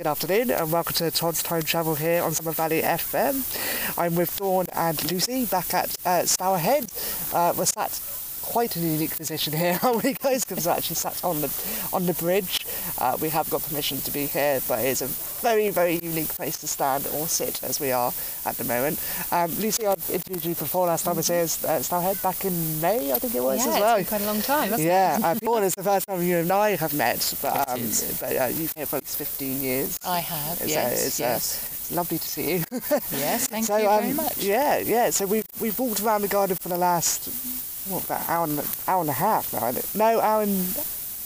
Good 0.00 0.06
afternoon 0.06 0.50
and 0.50 0.72
welcome 0.72 0.94
to 0.94 1.10
Todd's 1.10 1.42
Time 1.42 1.60
Travel 1.60 1.94
here 1.94 2.22
on 2.22 2.32
Summer 2.32 2.52
Valley 2.52 2.80
FM. 2.80 3.98
I'm 3.98 4.14
with 4.14 4.34
Dawn 4.38 4.64
and 4.72 5.12
Lucy 5.12 5.44
back 5.44 5.74
at 5.74 5.94
uh, 6.06 6.22
Stourhead. 6.22 6.88
Uh, 7.34 7.52
we're 7.54 7.66
sat 7.66 7.90
quite 8.42 8.76
a 8.76 8.80
unique 8.80 9.16
position 9.16 9.52
here, 9.52 9.78
aren't 9.82 10.02
we 10.02 10.14
guys? 10.14 10.44
Because 10.44 10.66
we're 10.66 10.72
actually 10.72 10.96
sat 10.96 11.22
on 11.24 11.40
the 11.40 11.88
on 11.92 12.06
the 12.06 12.14
bridge. 12.14 12.66
Uh, 12.98 13.16
we 13.20 13.28
have 13.28 13.48
got 13.50 13.62
permission 13.62 13.98
to 14.02 14.10
be 14.10 14.26
here, 14.26 14.60
but 14.68 14.84
it's 14.84 15.02
a 15.02 15.06
very, 15.40 15.70
very 15.70 15.98
unique 16.02 16.28
place 16.28 16.58
to 16.58 16.68
stand 16.68 17.06
or 17.14 17.26
sit 17.26 17.62
as 17.62 17.80
we 17.80 17.92
are 17.92 18.12
at 18.44 18.56
the 18.56 18.64
moment. 18.64 19.00
Um, 19.32 19.50
Lucy, 19.58 19.86
I've 19.86 20.10
interviewed 20.10 20.44
you 20.44 20.54
before 20.54 20.86
last 20.86 21.04
time 21.04 21.14
I 21.14 21.16
was 21.16 21.28
here 21.28 21.46
at 21.68 21.86
Head 21.86 22.22
back 22.22 22.44
in 22.44 22.80
May, 22.80 23.12
I 23.12 23.18
think 23.18 23.34
it 23.34 23.42
was 23.42 23.64
yeah, 23.64 23.72
as 23.72 23.80
well. 23.80 23.96
It's 23.96 24.08
quite 24.08 24.20
a 24.22 24.26
long 24.26 24.42
time, 24.42 24.72
yeah, 24.78 25.18
it? 25.18 25.24
I 25.24 25.34
thought 25.34 25.62
it's 25.62 25.74
the 25.74 25.82
first 25.82 26.06
time 26.06 26.22
you 26.22 26.38
and 26.38 26.50
I 26.50 26.76
have 26.76 26.94
met, 26.94 27.34
but, 27.42 27.68
um, 27.68 27.80
but 28.20 28.36
uh, 28.36 28.46
you've 28.46 28.74
been 28.74 28.80
here 28.80 28.86
for 28.86 28.96
at 28.96 29.04
15 29.04 29.60
years. 29.60 29.98
I 30.06 30.20
have, 30.20 30.58
So 30.58 30.64
yes, 30.66 31.06
it's, 31.06 31.20
uh, 31.20 31.24
yes. 31.24 31.80
it's 31.80 31.92
lovely 31.92 32.18
to 32.18 32.28
see 32.28 32.52
you. 32.52 32.64
yes, 32.72 33.48
thank 33.48 33.66
so, 33.66 33.76
you 33.76 33.88
very 33.88 34.10
um, 34.10 34.16
much. 34.16 34.38
Yeah, 34.38 34.78
yeah. 34.78 35.10
So 35.10 35.26
we've 35.26 35.46
we've 35.60 35.78
walked 35.78 36.00
around 36.00 36.22
the 36.22 36.28
garden 36.28 36.56
for 36.56 36.68
the 36.68 36.78
last 36.78 37.28
what 37.90 38.04
about 38.04 38.28
hour 38.28 38.44
and 38.44 38.60
hour 38.88 39.00
and 39.00 39.10
a 39.10 39.14
half 39.14 39.52
now? 39.52 39.72
No, 39.94 40.20
hour 40.20 40.42
and 40.42 40.76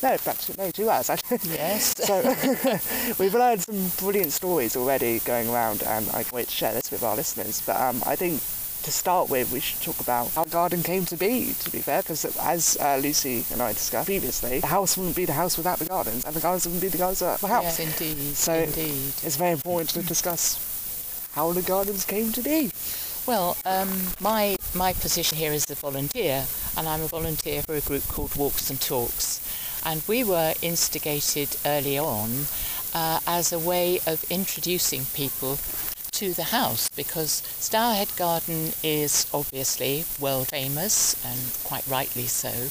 no, 0.03 0.17
perhaps 0.19 0.57
no, 0.59 0.71
two 0.71 0.91
hours 0.91 1.11
actually. 1.11 1.39
Yes. 1.55 1.95
So 2.05 2.21
we've 3.23 3.35
learned 3.35 3.63
some 3.63 3.89
brilliant 3.99 4.33
stories 4.33 4.77
already 4.77 5.21
going 5.21 5.49
around, 5.49 5.83
and 5.83 6.09
I 6.11 6.23
can't 6.23 6.33
wait 6.33 6.49
to 6.49 6.53
share 6.55 6.73
this 6.73 6.91
with 6.91 7.03
our 7.03 7.17
listeners. 7.17 7.63
But 7.65 7.81
um, 7.81 8.03
I 8.05 8.15
think 8.17 8.41
to 8.85 8.91
start 8.93 9.31
with, 9.31 9.51
we 9.53 9.61
should 9.61 9.81
talk 9.81 9.99
about 10.01 10.31
how 10.33 10.45
the 10.45 10.51
garden 10.51 10.83
came 10.83 11.07
to 11.07 11.17
be. 11.17 11.55
To 11.61 11.71
be 11.71 11.79
fair, 11.79 12.03
because 12.03 12.25
as 12.39 12.77
uh, 12.81 12.99
Lucy 13.03 13.45
and 13.53 13.62
I 13.62 13.73
discussed 13.73 14.07
previously, 14.07 14.61
the 14.61 14.67
house 14.67 14.99
wouldn't 14.99 15.17
be 15.17 15.25
the 15.25 15.33
house 15.33 15.57
without 15.57 15.79
the 15.79 15.87
gardens, 15.87 16.25
and 16.25 16.35
the 16.35 16.41
gardens 16.41 16.67
wouldn't 16.67 16.83
be 16.83 16.89
the 16.89 16.99
gardens 16.99 17.21
without 17.23 17.41
the 17.41 17.49
house. 17.49 17.79
Yes, 17.79 18.01
indeed, 18.01 18.37
So 18.37 18.53
indeed. 18.55 19.12
it's 19.23 19.37
very 19.37 19.53
important 19.53 19.89
to 19.91 20.03
discuss 20.03 20.59
how 21.35 21.53
the 21.53 21.62
gardens 21.62 22.05
came 22.05 22.31
to 22.33 22.43
be. 22.43 22.71
Well, 23.27 23.56
um, 23.64 23.89
my 24.20 24.58
my 24.75 24.92
position 24.92 25.39
here 25.39 25.53
is 25.53 25.64
a 25.70 25.75
volunteer, 25.75 26.44
and 26.77 26.86
I'm 26.86 27.00
a 27.00 27.06
volunteer 27.06 27.62
for 27.62 27.75
a 27.75 27.81
group 27.81 28.06
called 28.06 28.36
Walks 28.36 28.69
and 28.69 28.78
Talks, 28.78 29.41
and 29.83 30.03
we 30.06 30.22
were 30.22 30.53
instigated 30.61 31.56
early 31.64 31.97
on 31.98 32.44
uh, 32.92 33.20
as 33.27 33.50
a 33.50 33.58
way 33.58 34.00
of 34.06 34.31
introducing 34.31 35.06
people 35.14 35.58
to 36.12 36.34
the 36.34 36.53
house 36.53 36.91
because 36.91 37.41
Stourhead 37.58 38.14
Garden 38.19 38.75
is 38.83 39.27
obviously 39.33 40.05
world 40.20 40.48
famous 40.48 41.16
and 41.25 41.41
quite 41.64 41.86
rightly 41.86 42.27
so, 42.27 42.69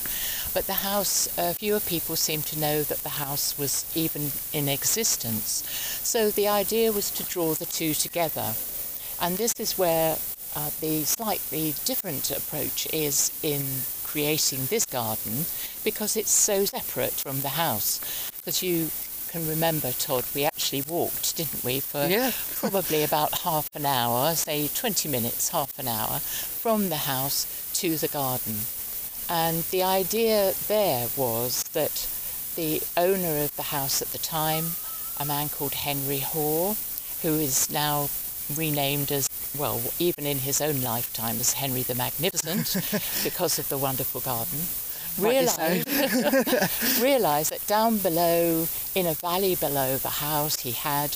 but 0.54 0.68
the 0.68 0.86
house, 0.86 1.36
uh, 1.36 1.54
fewer 1.54 1.80
people 1.80 2.16
seem 2.16 2.44
to 2.44 2.60
know 2.60 2.84
that 2.84 3.02
the 3.02 3.18
house 3.18 3.58
was 3.58 3.86
even 3.96 4.32
in 4.54 4.70
existence. 4.70 5.64
So 6.04 6.30
the 6.30 6.48
idea 6.48 6.92
was 6.92 7.10
to 7.10 7.24
draw 7.24 7.56
the 7.56 7.66
two 7.66 7.96
together. 7.96 8.54
And 9.22 9.38
this 9.38 9.54
is 9.58 9.78
where 9.78 10.18
uh, 10.56 10.70
the 10.82 11.04
slightly 11.04 11.74
different 11.86 12.32
approach 12.32 12.88
is 12.94 13.32
in 13.44 13.64
creating 14.04 14.66
this 14.68 14.86
garden 14.86 15.46
because 15.84 16.16
it's 16.16 16.32
so 16.32 16.66
separate 16.66 17.14
from 17.14 17.42
the 17.42 17.50
house. 17.50 18.00
Because 18.38 18.62
you 18.62 18.90
can 19.30 19.48
remember, 19.48 19.92
Todd, 19.92 20.26
we 20.36 20.46
actually 20.46 20.84
walked, 20.88 21.36
didn't 21.36 21.64
we, 21.64 21.80
for 21.80 22.06
Yeah. 22.06 22.32
probably 22.56 23.04
about 23.04 23.40
half 23.40 23.68
an 23.76 23.86
hour, 23.86 24.36
say 24.36 24.68
20 24.68 25.10
minutes, 25.10 25.50
half 25.50 25.78
an 25.80 25.88
hour, 25.88 26.20
from 26.20 26.90
the 26.90 26.98
house 26.98 27.48
to 27.74 27.98
the 27.98 28.08
garden. 28.08 28.58
And 29.30 29.64
the 29.72 29.82
idea 29.82 30.54
there 30.68 31.08
was 31.18 31.64
that 31.74 32.08
the 32.56 32.84
owner 32.96 33.44
of 33.44 33.56
the 33.56 33.64
house 33.64 34.02
at 34.04 34.10
the 34.10 34.20
time, 34.20 34.66
a 35.20 35.26
man 35.26 35.50
called 35.50 35.74
Henry 35.74 36.20
Hoare, 36.20 36.76
who 37.24 37.30
is 37.40 37.72
now 37.72 38.10
renamed 38.56 39.12
as, 39.12 39.28
well, 39.58 39.82
even 40.00 40.26
in 40.26 40.40
his 40.40 40.62
own 40.62 40.82
lifetime, 40.82 41.38
as 41.40 41.54
Henry 41.54 41.84
the 41.84 41.96
Magnificent 41.96 42.76
because 43.24 43.60
of 43.60 43.70
the 43.70 43.78
wonderful 43.78 44.22
garden, 44.22 44.60
realised, 45.18 45.88
realised 47.02 47.52
that 47.54 47.66
down 47.68 47.98
below, 47.98 48.68
in 48.96 49.06
a 49.06 49.14
valley 49.14 49.56
below 49.56 49.98
the 49.98 50.10
house, 50.10 50.60
he 50.62 50.72
had 50.72 51.16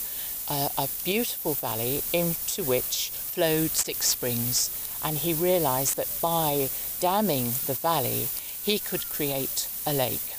a, 0.49 0.69
a 0.77 0.87
beautiful 1.03 1.53
valley 1.53 2.03
into 2.13 2.63
which 2.63 3.09
flowed 3.13 3.71
six 3.71 4.07
springs. 4.07 4.69
And 5.03 5.17
he 5.17 5.33
realised 5.33 5.97
that 5.97 6.09
by 6.21 6.69
damming 6.99 7.45
the 7.65 7.77
valley, 7.79 8.27
he 8.63 8.79
could 8.79 9.07
create 9.09 9.67
a 9.85 9.93
lake. 9.93 10.35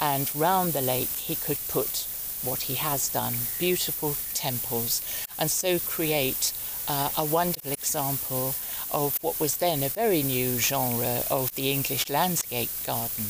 And 0.00 0.34
round 0.34 0.72
the 0.72 0.80
lake, 0.80 1.08
he 1.08 1.34
could 1.34 1.58
put 1.68 2.06
what 2.42 2.62
he 2.62 2.74
has 2.76 3.08
done 3.08 3.34
beautiful 3.58 4.14
temples, 4.34 5.02
and 5.38 5.50
so 5.50 5.78
create 5.78 6.52
uh, 6.88 7.10
a 7.16 7.24
wonderful 7.24 7.72
example 7.72 8.54
of 8.90 9.18
what 9.20 9.38
was 9.38 9.58
then 9.58 9.82
a 9.82 9.88
very 9.88 10.22
new 10.22 10.58
genre 10.58 11.22
of 11.30 11.54
the 11.54 11.70
English 11.70 12.08
landscape 12.08 12.70
garden. 12.86 13.26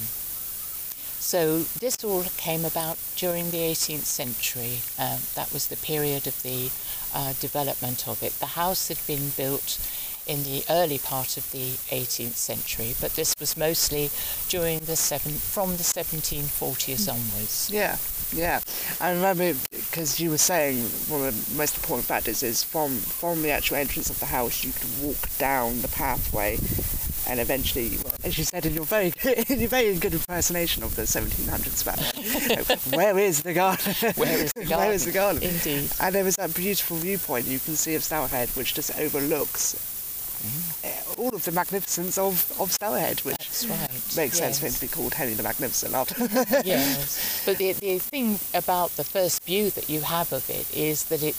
So 1.21 1.65
this 1.81 2.03
all 2.05 2.25
came 2.37 2.65
about 2.65 2.97
during 3.17 3.51
the 3.51 3.59
18th 3.59 4.05
century. 4.05 4.81
Um, 4.99 5.19
that 5.35 5.53
was 5.53 5.67
the 5.67 5.77
period 5.77 6.27
of 6.27 6.43
the 6.43 6.71
uh, 7.13 7.35
development 7.41 8.07
of 8.07 8.23
it. 8.23 8.39
The 8.39 8.55
house 8.55 8.89
had 8.89 9.05
been 9.07 9.31
built 9.37 9.79
in 10.29 10.45
the 10.45 10.63
early 10.69 10.99
part 10.99 11.37
of 11.39 11.51
the 11.53 11.71
18th 11.89 12.35
century, 12.35 12.95
but 13.01 13.15
this 13.15 13.35
was 13.41 13.57
mostly 13.57 14.11
during 14.49 14.79
the 14.81 14.95
seven, 14.95 15.33
from 15.33 15.73
the 15.77 15.83
1740s 15.83 17.07
hmm. 17.07 17.11
onwards. 17.11 17.71
Yeah, 17.73 17.97
yeah. 18.33 18.61
I 19.01 19.13
remember 19.13 19.55
because 19.71 20.21
you 20.21 20.31
were 20.31 20.39
saying 20.39 20.83
one 21.09 21.27
of 21.27 21.51
the 21.51 21.57
most 21.57 21.77
important 21.77 22.07
factors 22.07 22.43
is 22.43 22.63
from 22.63 22.97
from 22.99 23.43
the 23.43 23.51
actual 23.51 23.77
entrance 23.77 24.11
of 24.11 24.21
the 24.21 24.27
house, 24.27 24.63
you 24.63 24.73
could 24.73 25.03
walk 25.03 25.39
down 25.39 25.81
the 25.81 25.89
pathway, 25.89 26.59
and 27.27 27.41
eventually, 27.41 27.93
as 28.23 28.37
you 28.37 28.45
said 28.45 28.67
in 28.67 28.75
your 28.75 28.85
very 28.85 29.13
in 29.49 29.61
your 29.61 29.69
very 29.69 29.97
good 29.97 30.13
impersonation 30.13 30.83
of 30.83 30.95
the 30.95 31.03
1700s, 31.03 31.83
about 31.83 32.79
where 32.95 33.19
is 33.19 33.43
the 33.43 33.55
garden? 33.55 33.95
Where 34.17 34.39
is 34.39 34.53
the 34.53 34.65
Where 34.77 34.93
is 34.93 35.05
the 35.07 35.13
garden? 35.13 35.43
Indeed. 35.43 35.91
And 36.01 36.15
there 36.15 36.25
was 36.25 36.37
that 36.37 36.55
beautiful 36.55 36.99
viewpoint 36.99 37.47
you 37.47 37.59
can 37.59 37.77
see 37.77 37.95
of 37.95 38.03
Stourhead, 38.03 38.55
which 38.57 38.75
just 38.75 38.99
overlooks 38.99 39.98
Mm. 40.39 41.19
all 41.19 41.35
of 41.35 41.45
the 41.45 41.53
magnificence 41.53 42.17
of, 42.17 42.33
of 42.61 42.71
Stourhead, 42.71 43.25
which 43.25 43.37
That's 43.39 43.67
right. 43.67 44.17
makes 44.17 44.39
sense 44.39 44.61
for 44.61 44.67
it 44.67 44.73
to 44.73 44.81
be 44.81 44.89
called 44.89 45.15
Henry 45.15 45.35
the 45.35 45.43
Magnificent 45.43 45.95
after. 45.95 46.15
yes, 46.65 47.43
but 47.45 47.59
the, 47.59 47.73
the 47.73 47.99
thing 47.99 48.39
about 48.55 48.91
the 48.93 49.05
first 49.05 49.43
view 49.45 49.71
that 49.71 49.89
you 49.89 50.01
have 50.03 50.33
of 50.33 50.49
it 50.49 50.73
is 50.77 51.05
that 51.07 51.23
it, 51.23 51.37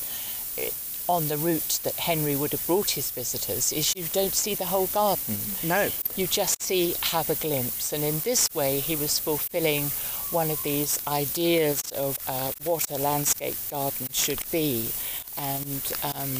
it, 0.57 0.73
on 1.07 1.27
the 1.27 1.37
route 1.37 1.79
that 1.83 1.95
Henry 1.95 2.35
would 2.35 2.51
have 2.51 2.65
brought 2.67 2.91
his 2.91 3.09
visitors, 3.11 3.71
is 3.71 3.93
you 3.95 4.03
don't 4.11 4.35
see 4.35 4.53
the 4.53 4.65
whole 4.65 4.87
garden. 4.87 5.37
no. 5.63 5.89
You 6.15 6.27
just 6.27 6.61
see, 6.61 6.93
have 7.03 7.29
a 7.29 7.35
glimpse. 7.35 7.93
And 7.93 8.03
in 8.03 8.19
this 8.19 8.47
way, 8.53 8.79
he 8.79 8.95
was 8.95 9.17
fulfilling 9.17 9.85
one 10.31 10.51
of 10.51 10.61
these 10.61 10.99
ideas 11.07 11.81
of 11.97 12.17
uh, 12.27 12.51
what 12.63 12.91
a 12.91 12.97
landscape 12.97 13.55
garden 13.71 14.07
should 14.11 14.41
be 14.51 14.89
and 15.37 15.93
um, 16.03 16.35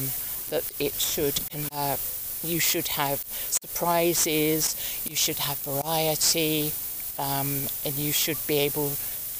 that 0.49 0.69
it 0.79 0.93
should 0.93 1.39
uh, 1.71 1.95
you 2.43 2.59
should 2.59 2.87
have 2.89 3.23
surprises, 3.89 4.75
you 5.09 5.15
should 5.15 5.37
have 5.37 5.57
variety, 5.59 6.71
um, 7.17 7.67
and 7.85 7.95
you 7.95 8.11
should 8.11 8.37
be 8.47 8.57
able 8.59 8.91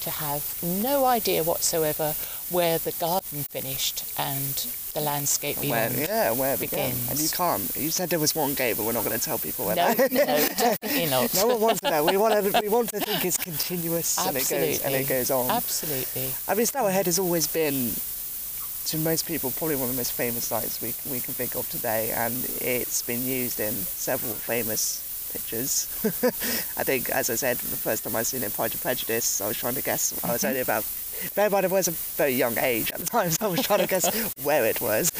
to 0.02 0.10
have 0.10 0.58
no 0.64 1.06
idea 1.06 1.44
whatsoever 1.44 2.14
where 2.50 2.78
the 2.78 2.92
garden 3.00 3.44
finished 3.50 4.04
and 4.18 4.56
the 4.94 5.02
landscape 5.02 5.58
Where, 5.58 5.92
yeah, 5.94 6.32
where 6.32 6.56
it 6.56 6.60
began. 6.60 6.90
begins. 6.92 7.12
And 7.12 7.20
you 7.20 7.30
can't. 7.30 7.76
You 7.76 7.92
said 7.92 8.10
there 8.10 8.18
was 8.20 8.34
one 8.34 8.56
gate, 8.56 8.76
but 8.78 8.86
we're 8.86 8.94
not 8.94 9.06
going 9.06 9.18
to 9.18 9.24
tell 9.24 9.38
people 9.38 9.66
where 9.68 9.76
No, 9.76 9.94
that 9.94 10.12
no, 10.12 10.26
definitely 10.26 11.06
not. 11.10 11.34
No 11.36 11.48
one 11.48 11.62
wants 11.62 11.82
to 11.82 11.92
know. 11.92 12.06
We 12.06 12.18
want 12.18 12.34
to, 12.34 12.60
we 12.62 12.70
want 12.70 12.90
to 12.90 13.00
think 13.02 13.24
it's 13.24 13.38
continuous 13.38 14.18
and 14.26 14.36
it 14.36 14.50
goes 14.50 14.82
and 14.82 14.96
it 14.96 15.08
goes 15.08 15.30
on. 15.30 15.52
Absolutely. 15.52 16.30
I 16.48 16.56
mean, 16.56 16.66
Stourhead 16.66 17.06
has 17.06 17.20
always 17.20 17.46
been, 17.46 17.92
to 18.90 18.98
most 18.98 19.28
people, 19.28 19.52
probably 19.52 19.76
one 19.76 19.88
of 19.88 19.96
the 19.96 20.00
most 20.00 20.14
famous 20.14 20.46
sites 20.46 20.82
we 20.82 20.94
we 21.12 21.20
can 21.20 21.34
think 21.36 21.56
of 21.56 21.70
today, 21.70 22.12
and 22.12 22.34
it's 22.60 23.04
been 23.04 23.24
used 23.24 23.60
in 23.60 23.74
several 23.74 24.34
famous 24.34 25.06
pictures. 25.32 25.88
I 26.76 26.84
think, 26.84 27.10
as 27.12 27.30
I 27.30 27.36
said, 27.36 27.58
the 27.58 27.78
first 27.78 28.04
time 28.04 28.16
I 28.16 28.24
seen 28.24 28.42
it, 28.42 28.52
Pride 28.52 28.72
and 28.72 28.82
Prejudice, 28.82 29.42
I 29.42 29.48
was 29.48 29.58
trying 29.58 29.76
to 29.76 29.84
guess. 29.84 30.20
I 30.24 30.34
was 30.34 30.44
only 30.44 30.62
about. 30.62 30.86
Bear 31.36 31.48
in 31.48 31.52
mind, 31.52 31.66
I 31.66 31.70
was 31.70 31.88
a 31.88 31.92
very 32.18 32.32
young 32.32 32.58
age 32.58 32.92
at 32.92 33.00
the 33.00 33.06
time, 33.06 33.30
so 33.30 33.46
I 33.46 33.50
was 33.50 33.62
trying 33.62 33.82
to 33.82 33.88
guess 33.88 34.10
where 34.44 34.66
it 34.66 34.82
was. 34.82 35.12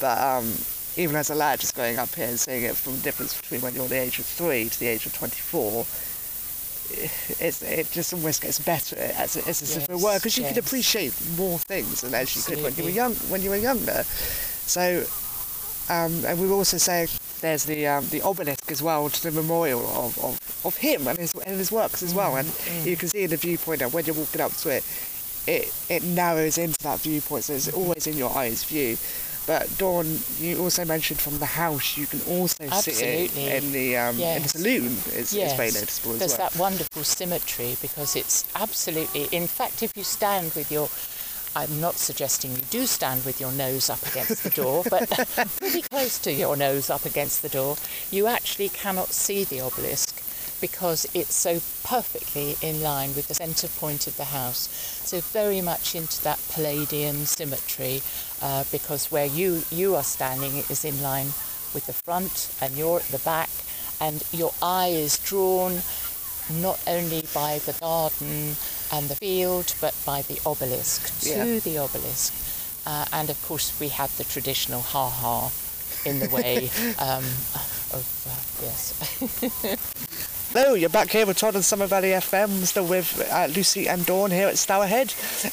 But 0.00 0.18
um, 0.18 0.50
even 0.96 1.14
as 1.14 1.30
a 1.30 1.36
lad, 1.36 1.60
just 1.60 1.76
going 1.76 1.98
up 1.98 2.12
here 2.14 2.26
and 2.26 2.40
seeing 2.40 2.64
it 2.64 2.74
from 2.74 2.96
the 2.96 3.02
difference 3.02 3.40
between 3.40 3.60
when 3.60 3.74
you're 3.74 3.86
the 3.86 4.00
age 4.00 4.18
of 4.18 4.26
three 4.26 4.68
to 4.68 4.80
the 4.80 4.88
age 4.88 5.06
of 5.06 5.14
24, 5.14 5.86
it's, 6.90 7.62
it 7.62 7.90
just 7.90 8.12
almost 8.12 8.42
gets 8.42 8.58
better 8.58 8.96
as, 8.96 9.36
as, 9.36 9.62
as 9.62 9.76
if 9.76 9.88
it 9.90 9.98
were 9.98 10.16
because 10.18 10.36
you 10.36 10.44
can 10.44 10.54
yes. 10.54 10.66
appreciate 10.66 11.12
more 11.36 11.58
things 11.58 12.00
than 12.02 12.14
as 12.14 12.34
you 12.36 12.42
could 12.42 12.62
when 12.62 12.74
you 12.74 12.84
were 12.84 12.90
young 12.90 13.14
when 13.30 13.42
you 13.42 13.50
were 13.50 13.56
younger. 13.56 14.02
So, 14.04 15.04
um, 15.88 16.24
and 16.24 16.38
we 16.40 16.46
were 16.46 16.54
also 16.54 16.78
say 16.78 17.06
there's 17.40 17.64
the 17.64 17.86
um, 17.86 18.08
the 18.10 18.22
obelisk 18.22 18.70
as 18.70 18.82
well 18.82 19.08
to 19.08 19.22
the 19.22 19.32
memorial 19.32 19.80
of, 19.86 20.18
of, 20.22 20.38
of 20.64 20.76
him 20.76 21.08
and 21.08 21.18
his 21.18 21.32
and 21.46 21.56
his 21.56 21.72
works 21.72 22.02
as 22.02 22.14
well. 22.14 22.36
And 22.36 22.48
Mm, 22.48 22.86
you 22.86 22.96
can 22.96 23.08
see 23.08 23.24
in 23.24 23.30
the 23.30 23.36
viewpoint 23.36 23.80
that 23.80 23.92
when 23.92 24.04
you're 24.04 24.14
walking 24.14 24.40
up 24.40 24.52
to 24.58 24.68
it, 24.70 24.84
it 25.46 25.72
it 25.88 26.02
narrows 26.04 26.58
into 26.58 26.78
that 26.82 27.00
viewpoint, 27.00 27.44
so 27.44 27.54
it's 27.54 27.68
always 27.72 28.06
in 28.06 28.16
your 28.16 28.36
eye's 28.36 28.64
view. 28.64 28.96
But 29.46 29.76
Dawn, 29.76 30.18
you 30.38 30.60
also 30.60 30.84
mentioned 30.84 31.20
from 31.20 31.38
the 31.38 31.46
house 31.46 31.96
you 31.96 32.06
can 32.06 32.20
also 32.28 32.68
see 32.68 33.24
it 33.24 33.36
in 33.36 33.72
the 33.72 33.96
um, 33.96 34.18
in 34.20 34.42
the 34.42 34.48
saloon. 34.48 34.86
It's, 35.06 35.32
it's 35.34 35.54
very 35.54 35.72
noticeable 35.72 36.12
as 36.12 36.18
There's 36.20 36.38
well. 36.38 36.48
that 36.50 36.58
wonderful 36.58 37.02
symmetry 37.02 37.76
because 37.82 38.14
it's 38.14 38.46
absolutely. 38.54 39.24
In 39.32 39.46
fact, 39.46 39.82
if 39.82 39.96
you 39.96 40.04
stand 40.04 40.52
with 40.54 40.70
your, 40.70 40.88
I'm 41.56 41.80
not 41.80 41.96
suggesting 41.96 42.52
you 42.52 42.62
do 42.70 42.86
stand 42.86 43.24
with 43.24 43.40
your 43.40 43.52
nose 43.52 43.90
up 43.90 44.02
against 44.06 44.44
the 44.44 44.50
door, 44.50 44.84
but 44.88 45.08
pretty 45.58 45.82
close 45.82 46.18
to 46.20 46.32
your 46.32 46.56
nose 46.56 46.88
up 46.88 47.04
against 47.04 47.42
the 47.42 47.48
door, 47.48 47.76
you 48.10 48.28
actually 48.28 48.68
cannot 48.68 49.08
see 49.08 49.42
the 49.42 49.60
obelisk 49.60 50.11
because 50.62 51.04
it's 51.12 51.34
so 51.34 51.60
perfectly 51.84 52.56
in 52.62 52.82
line 52.82 53.14
with 53.14 53.28
the 53.28 53.34
centre 53.34 53.68
point 53.68 54.06
of 54.06 54.16
the 54.16 54.24
house. 54.38 54.68
So 55.04 55.20
very 55.20 55.60
much 55.60 55.94
into 55.94 56.22
that 56.24 56.38
Palladian 56.52 57.26
symmetry, 57.26 58.00
uh, 58.40 58.64
because 58.72 59.10
where 59.12 59.26
you 59.26 59.64
you 59.70 59.94
are 59.96 60.04
standing 60.04 60.54
is 60.70 60.84
in 60.86 61.02
line 61.02 61.34
with 61.74 61.84
the 61.86 61.92
front, 61.92 62.48
and 62.62 62.76
you're 62.78 63.00
at 63.00 63.08
the 63.12 63.18
back, 63.18 63.50
and 64.00 64.22
your 64.32 64.52
eye 64.62 64.88
is 64.94 65.18
drawn 65.18 65.82
not 66.60 66.78
only 66.86 67.24
by 67.34 67.58
the 67.66 67.72
garden 67.80 68.56
and 68.92 69.08
the 69.08 69.16
field, 69.16 69.74
but 69.80 69.94
by 70.06 70.22
the 70.22 70.38
obelisk 70.46 71.00
to 71.22 71.28
Yeah. 71.30 71.58
the 71.60 71.78
obelisk. 71.78 72.32
Uh, 72.86 73.04
and 73.12 73.30
of 73.30 73.40
course, 73.46 73.72
we 73.80 73.88
have 73.88 74.16
the 74.16 74.24
traditional 74.24 74.80
ha 74.82 75.08
ha 75.08 75.50
in 76.04 76.18
the 76.20 76.28
way 76.28 76.70
um, 76.98 77.24
of 77.98 78.04
uh, 78.26 78.42
yes. 78.66 78.92
Hello, 80.54 80.74
you're 80.74 80.90
back 80.90 81.08
here 81.08 81.24
with 81.24 81.38
Todd 81.38 81.54
and 81.54 81.64
Summer 81.64 81.86
Valley 81.86 82.10
FM, 82.10 82.50
still 82.66 82.86
with 82.86 83.26
uh, 83.32 83.46
Lucy 83.56 83.88
and 83.88 84.04
Dawn 84.04 84.30
here 84.30 84.48
at 84.48 84.56
Stourhead. 84.56 85.08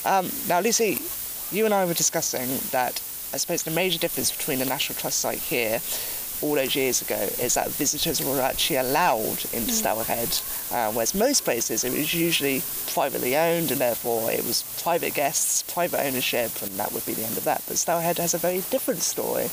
Um, 0.05 0.29
now, 0.49 0.59
Lucy, 0.59 0.99
you 1.55 1.63
and 1.63 1.73
I 1.73 1.85
were 1.85 1.93
discussing 1.93 2.49
that 2.71 3.01
I 3.31 3.37
suppose 3.37 3.63
the 3.63 3.71
major 3.71 3.97
difference 3.97 4.29
between 4.35 4.59
the 4.59 4.65
National 4.65 4.99
Trust 4.99 5.19
site 5.19 5.37
here 5.37 5.79
all 6.41 6.55
those 6.55 6.75
years 6.75 7.01
ago 7.01 7.15
is 7.39 7.53
that 7.53 7.69
visitors 7.69 8.21
were 8.21 8.41
actually 8.41 8.75
allowed 8.75 9.39
into 9.53 9.71
Stourhead, 9.71 10.41
uh, 10.73 10.91
whereas 10.91 11.15
most 11.15 11.45
places 11.45 11.85
it 11.85 11.97
was 11.97 12.13
usually 12.13 12.61
privately 12.91 13.37
owned 13.37 13.71
and 13.71 13.79
therefore 13.79 14.29
it 14.29 14.43
was 14.43 14.63
private 14.83 15.13
guests, 15.13 15.63
private 15.71 16.01
ownership, 16.01 16.51
and 16.61 16.71
that 16.71 16.91
would 16.91 17.05
be 17.05 17.13
the 17.13 17.23
end 17.23 17.37
of 17.37 17.45
that. 17.45 17.63
But 17.69 17.77
Stourhead 17.77 18.17
has 18.17 18.33
a 18.33 18.37
very 18.37 18.63
different 18.69 18.99
story. 18.99 19.47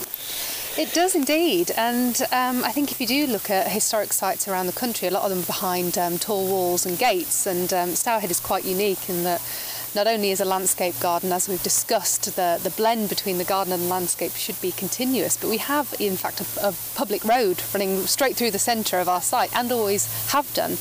It 0.78 0.92
does 0.92 1.14
indeed, 1.14 1.70
and 1.74 2.20
um, 2.32 2.62
I 2.62 2.70
think 2.70 2.92
if 2.92 3.00
you 3.00 3.06
do 3.06 3.26
look 3.26 3.48
at 3.48 3.66
historic 3.68 4.12
sites 4.12 4.46
around 4.46 4.66
the 4.66 4.74
country, 4.74 5.08
a 5.08 5.10
lot 5.10 5.22
of 5.22 5.30
them 5.30 5.38
are 5.38 5.46
behind 5.46 5.96
um, 5.96 6.18
tall 6.18 6.46
walls 6.46 6.84
and 6.84 6.98
gates, 6.98 7.46
and 7.46 7.72
um, 7.72 7.88
Stourhead 7.90 8.30
is 8.30 8.40
quite 8.40 8.66
unique 8.66 9.08
in 9.08 9.24
that 9.24 9.40
not 9.94 10.06
only 10.06 10.32
is 10.32 10.40
a 10.42 10.44
landscape 10.44 11.00
garden, 11.00 11.32
as 11.32 11.48
we've 11.48 11.62
discussed, 11.62 12.36
the, 12.36 12.60
the 12.62 12.68
blend 12.68 13.08
between 13.08 13.38
the 13.38 13.44
garden 13.44 13.72
and 13.72 13.84
the 13.84 13.88
landscape 13.88 14.32
should 14.32 14.60
be 14.60 14.70
continuous, 14.70 15.38
but 15.38 15.48
we 15.48 15.56
have 15.56 15.94
in 15.98 16.14
fact 16.14 16.42
a, 16.42 16.68
a 16.68 16.74
public 16.94 17.24
road 17.24 17.62
running 17.72 18.06
straight 18.06 18.36
through 18.36 18.50
the 18.50 18.58
centre 18.58 18.98
of 18.98 19.08
our 19.08 19.22
site 19.22 19.56
and 19.56 19.72
always 19.72 20.28
have 20.32 20.52
done. 20.52 20.76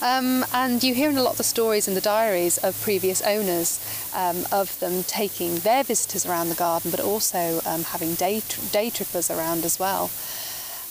Um, 0.00 0.44
and 0.52 0.84
you 0.84 0.94
hear 0.94 1.10
in 1.10 1.18
a 1.18 1.22
lot 1.22 1.32
of 1.32 1.38
the 1.38 1.44
stories 1.44 1.88
in 1.88 1.94
the 1.94 2.00
diaries 2.00 2.56
of 2.58 2.80
previous 2.82 3.20
owners 3.22 3.80
um, 4.14 4.46
of 4.52 4.78
them 4.78 5.02
taking 5.02 5.56
their 5.58 5.82
visitors 5.82 6.24
around 6.24 6.50
the 6.50 6.54
garden, 6.54 6.92
but 6.92 7.00
also 7.00 7.60
um, 7.66 7.82
having 7.82 8.14
day, 8.14 8.42
day 8.70 8.90
trippers 8.90 9.28
around 9.28 9.64
as 9.64 9.78
well. 9.80 10.10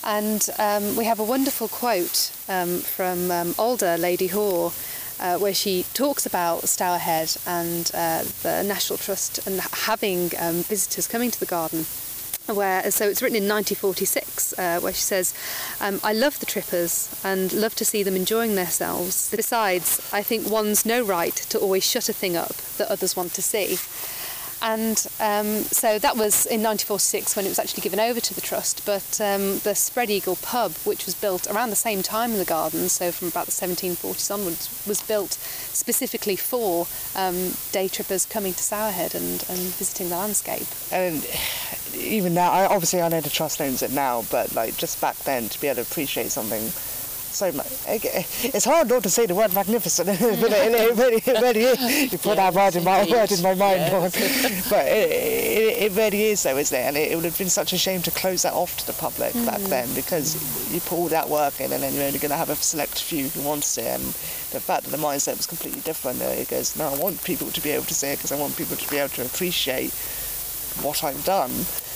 And 0.04 0.48
um, 0.60 0.98
we 0.98 1.06
have 1.06 1.20
a 1.20 1.24
wonderful 1.24 1.70
quote 1.70 2.32
um, 2.50 2.80
from 2.80 3.32
um, 3.32 3.56
older 3.58 3.98
Lady 3.98 4.28
Hoare, 4.28 4.74
uh, 5.22 5.38
where 5.38 5.54
she 5.54 5.86
talks 5.94 6.26
about 6.26 6.64
Stourhead 6.64 7.38
and 7.48 7.90
uh, 7.94 8.24
the 8.44 8.62
National 8.64 8.98
Trust 8.98 9.46
and 9.48 9.62
having 9.62 10.30
visitors 10.64 11.08
coming 11.08 11.32
to 11.32 11.40
the 11.40 11.46
garden 11.46 11.86
where 12.48 12.90
so 12.92 13.08
it's 13.08 13.22
written 13.22 13.36
in 13.36 13.44
1946 13.44 14.58
uh, 14.58 14.80
where 14.80 14.94
she 14.94 15.02
says 15.02 15.34
um, 15.82 16.00
i 16.04 16.14
love 16.14 16.40
the 16.40 16.46
trippers 16.46 17.10
and 17.24 17.52
love 17.54 17.76
to 17.76 17.86
see 17.86 18.04
them 18.04 18.16
enjoying 18.16 18.56
themselves. 18.56 19.30
Besides 19.36 20.02
i 20.14 20.24
think 20.24 20.50
one's 20.50 20.86
no 20.86 21.04
right 21.04 21.36
to 21.36 21.58
always 21.58 21.86
shut 21.86 22.10
a 22.10 22.14
thing 22.14 22.36
up 22.36 22.56
that 22.78 22.90
others 22.90 23.16
want 23.16 23.34
to 23.34 23.42
see 23.42 23.78
and 24.62 25.08
um, 25.20 25.64
so 25.64 26.00
that 26.00 26.16
was 26.16 26.46
in 26.46 26.62
1946 26.64 27.36
when 27.36 27.46
it 27.46 27.50
was 27.50 27.60
actually 27.60 27.82
given 27.82 28.00
over 28.00 28.20
to 28.20 28.34
the 28.34 28.42
trust 28.42 28.86
but 28.86 29.20
um, 29.22 29.60
the 29.60 29.74
spread 29.76 30.10
eagle 30.10 30.38
pub 30.42 30.72
which 30.84 31.06
was 31.06 31.16
built 31.16 31.48
around 31.48 31.70
the 31.70 31.76
same 31.76 32.02
time 32.02 32.32
in 32.32 32.38
the 32.38 32.46
garden 32.46 32.90
so 32.90 33.12
from 33.12 33.28
about 33.28 33.46
the 33.46 33.52
1740s 33.52 34.34
onwards 34.34 34.84
was 34.88 35.02
built 35.02 35.34
specifically 35.34 36.36
for 36.36 36.88
um, 37.16 37.54
day 37.72 37.88
trippers 37.88 38.26
coming 38.26 38.54
to 38.54 38.60
Stourhead 38.60 39.16
and, 39.16 39.46
and 39.50 39.60
visiting 39.76 40.10
the 40.10 40.18
landscape. 40.18 40.68
And 40.92 41.26
even 41.96 42.34
now, 42.34 42.52
I, 42.52 42.66
obviously 42.66 43.02
I 43.02 43.10
know 43.10 43.22
the 43.22 43.30
trust 43.30 43.62
owns 43.62 43.82
it 43.82 43.92
now, 43.92 44.24
but 44.32 44.54
like 44.56 44.78
just 44.78 45.00
back 45.02 45.16
then 45.18 45.50
to 45.50 45.62
be 45.62 45.68
able 45.68 45.84
to 45.84 45.90
appreciate 45.90 46.32
something 46.32 46.72
so 47.38 47.52
much, 47.52 47.68
it's 47.88 48.66
hard 48.66 48.90
not 48.90 49.04
to 49.04 49.10
say 49.10 49.26
the 49.26 49.36
word 49.36 49.54
magnificent, 49.54 50.08
but 50.42 50.52
it, 50.52 50.74
it, 50.74 50.98
really, 50.98 51.18
it 51.18 51.42
really 51.42 51.62
is. 51.62 52.12
You 52.12 52.18
put 52.18 52.38
that 52.38 52.54
word 52.54 52.76
in 52.76 52.84
my 52.84 53.06
word 53.06 53.32
in 53.32 53.42
my 53.42 53.54
mind, 53.54 53.80
Yes. 53.80 54.68
But 54.70 54.86
it, 54.88 55.12
it, 55.12 55.84
it 55.84 55.92
really 55.96 56.24
is 56.26 56.44
though, 56.44 56.58
isn't 56.58 56.78
it? 56.78 56.82
And 56.82 56.98
it, 56.98 57.12
it 57.12 57.16
would 57.16 57.26
have 57.26 57.38
been 57.38 57.50
such 57.50 57.74
a 57.74 57.78
shame 57.78 58.02
to 58.04 58.12
close 58.12 58.42
that 58.42 58.54
off 58.54 58.78
to 58.78 58.88
the 58.88 58.94
public 58.94 59.34
back 59.46 59.62
hmm. 59.62 59.70
then 59.70 59.94
because 59.94 60.36
you 60.74 60.80
put 60.82 60.94
all 60.94 61.08
that 61.10 61.30
work 61.30 61.60
in, 61.60 61.72
and 61.72 61.84
then 61.84 61.94
you're 61.94 62.06
only 62.06 62.20
going 62.20 62.32
to 62.32 62.38
have 62.38 62.50
a 62.50 62.56
select 62.56 63.02
few 63.02 63.30
who 63.30 63.42
want 63.42 63.64
to 63.64 63.70
see 63.70 63.82
it. 63.82 64.00
And 64.00 64.04
the 64.52 64.60
fact 64.60 64.84
that 64.86 64.92
the 64.92 64.98
mindset 64.98 65.38
was 65.38 65.46
completely 65.46 65.82
different, 65.82 66.22
uh, 66.22 66.26
it 66.26 66.50
goes, 66.50 66.76
no, 66.76 66.88
I 66.88 66.98
want 66.98 67.24
people 67.24 67.48
to 67.48 67.62
be 67.62 67.72
able 67.72 67.86
to 67.86 67.94
see 67.94 68.08
it 68.08 68.18
because 68.18 68.32
I 68.32 68.40
want 68.40 68.58
people 68.58 68.76
to 68.76 68.90
be 68.90 68.98
able 68.98 69.10
to 69.10 69.26
appreciate 69.26 69.94
what 70.82 71.04
I've 71.04 71.24
done. 71.26 71.52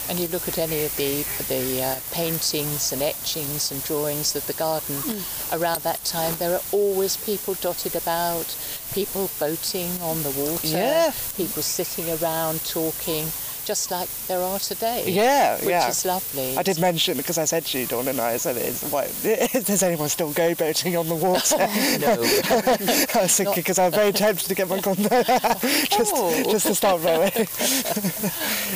And 0.09 0.19
you 0.19 0.27
look 0.27 0.47
at 0.47 0.57
any 0.57 0.83
of 0.83 0.95
the 0.97 1.23
the 1.47 1.81
uh, 1.83 1.95
paintings 2.11 2.91
and 2.91 3.01
etchings 3.01 3.71
and 3.71 3.83
drawings 3.83 4.35
of 4.35 4.45
the 4.47 4.53
garden 4.53 4.97
around 5.53 5.81
that 5.83 6.03
time, 6.03 6.35
there 6.37 6.53
are 6.55 6.61
always 6.71 7.15
people 7.17 7.53
dotted 7.55 7.95
about, 7.95 8.55
people 8.93 9.29
boating 9.39 9.89
on 10.01 10.23
the 10.23 10.31
water, 10.31 10.67
Yeah. 10.67 11.11
people 11.37 11.61
sitting 11.63 12.09
around 12.19 12.63
talking, 12.65 13.31
just 13.65 13.91
like 13.91 14.09
there 14.27 14.39
are 14.41 14.59
today. 14.59 15.05
Yeah, 15.07 15.55
which 15.57 15.69
yeah. 15.69 15.87
is 15.89 16.05
lovely. 16.05 16.57
I 16.57 16.63
did 16.63 16.79
mention 16.79 17.17
because 17.17 17.37
I 17.37 17.45
said 17.45 17.65
to 17.65 17.79
you, 17.79 17.85
Dawn, 17.85 18.07
and 18.07 18.19
I 18.19 18.37
said, 18.37 18.57
it's, 18.57 18.83
why, 18.91 19.05
does 19.51 19.83
anyone 19.83 20.09
still 20.09 20.31
go 20.33 20.53
boating 20.55 20.95
on 20.97 21.07
the 21.07 21.15
water? 21.15 21.57
no. 21.57 21.65
I 23.19 23.23
was 23.23 23.35
thinking 23.35 23.55
because 23.55 23.79
I'm 23.79 23.91
very 23.91 24.11
tempted 24.11 24.47
to 24.47 24.55
get 24.55 24.67
my 24.69 24.79
gondola 24.79 25.25
out 25.27 25.61
just, 25.61 26.13
Oh. 26.15 26.43
just 26.51 26.67
to 26.67 26.75
start 26.75 27.01
rowing. 27.01 27.31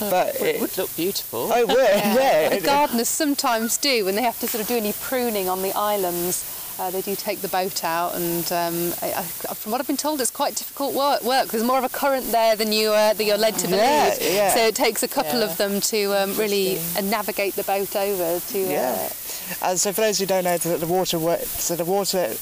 but 0.10 0.36
it 0.42 0.56
it, 0.56 0.62
would 0.62 0.78
look 0.78 0.96
beautiful. 0.96 1.50
Oh, 1.52 1.56
I 1.56 1.64
would, 1.64 1.78
yeah. 1.78 2.50
The 2.50 2.62
gardeners 2.62 3.08
sometimes 3.10 3.78
do 3.78 4.06
when 4.06 4.16
they 4.16 4.22
have 4.24 4.40
to 4.40 4.48
sort 4.48 4.62
of 4.62 4.68
do 4.68 4.78
any 4.78 4.94
pruning 4.94 5.50
on 5.50 5.62
the 5.62 5.74
islands. 5.74 6.55
Uh, 6.78 6.92
they 6.92 7.02
do 7.02 7.16
take 7.16 7.40
the 7.40 7.48
boat 7.48 7.84
out, 7.86 8.16
and 8.16 8.52
um, 8.52 8.94
I, 9.02 9.14
I, 9.14 9.22
from 9.24 9.72
what 9.72 9.80
I've 9.80 9.88
been 9.88 9.96
told, 9.96 10.20
it's 10.20 10.30
quite 10.30 10.56
difficult 10.56 10.94
work. 10.94 11.24
Work 11.24 11.48
there's 11.48 11.64
more 11.64 11.78
of 11.78 11.86
a 11.86 11.90
current 11.90 12.32
there 12.34 12.56
than 12.58 12.74
you 12.74 12.92
uh, 12.92 13.14
than 13.14 13.28
you're 13.28 13.38
led 13.38 13.56
to 13.60 13.68
believe. 13.68 13.80
Yeah, 13.80 14.16
yeah. 14.20 14.54
So 14.54 14.60
it 14.68 14.76
takes 14.76 15.02
a 15.02 15.08
couple 15.08 15.40
Yeah. 15.40 15.46
of 15.46 15.58
them 15.58 15.80
to 15.82 16.14
um, 16.22 16.36
really 16.36 16.78
uh, 16.98 17.02
navigate 17.02 17.56
the 17.56 17.64
boat 17.64 17.96
over 17.96 18.40
to. 18.40 18.60
Yeah. 18.60 19.10
Uh, 19.62 19.76
so 19.76 19.94
for 19.94 20.02
those 20.02 20.20
who 20.20 20.26
don't 20.26 20.44
know, 20.44 20.58
the, 20.58 20.78
the 20.78 20.86
water, 20.88 21.18
so 21.46 21.76
the 21.78 21.86
water 21.86 22.36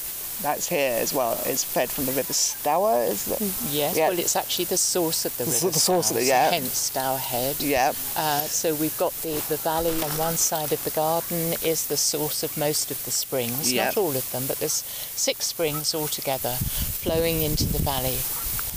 that's 0.43 0.67
here 0.69 0.97
as 1.01 1.13
well 1.13 1.33
is 1.47 1.63
fed 1.63 1.89
from 1.89 2.05
the 2.05 2.11
River 2.11 2.33
Stour, 2.33 3.03
is 3.05 3.27
it? 3.31 3.41
yes, 3.71 3.95
Yeah. 3.97 4.09
well, 4.09 4.19
it's 4.19 4.35
actually 4.35 4.65
the 4.65 4.77
source 4.77 5.25
of 5.25 5.35
the 5.37 5.45
river. 5.45 5.69
the 5.71 5.79
source 5.79 6.11
of 6.11 6.17
it, 6.17 6.25
Stour, 6.25 6.35
yeah. 6.35 6.51
Hence 6.51 6.91
Stourhead. 6.91 7.55
Yeah. 7.59 7.93
Uh, 8.15 8.41
so 8.41 8.75
we've 8.75 8.97
got 8.97 9.13
the, 9.23 9.41
the 9.49 9.57
valley 9.57 9.91
on 10.03 10.11
one 10.17 10.37
side 10.37 10.71
of 10.71 10.83
the 10.83 10.91
garden 10.91 11.53
is 11.63 11.87
the 11.87 11.97
source 11.97 12.43
of 12.43 12.55
most 12.57 12.91
of 12.91 13.03
the 13.05 13.11
springs. 13.11 13.71
Yeah. 13.73 13.85
Not 13.85 13.97
all 13.97 14.15
of 14.15 14.29
them, 14.31 14.43
but 14.47 14.57
there's 14.59 14.83
six 15.15 15.47
springs 15.47 15.95
altogether 15.95 16.51
flowing 16.59 17.41
into 17.41 17.65
the 17.65 17.79
valley. 17.79 18.17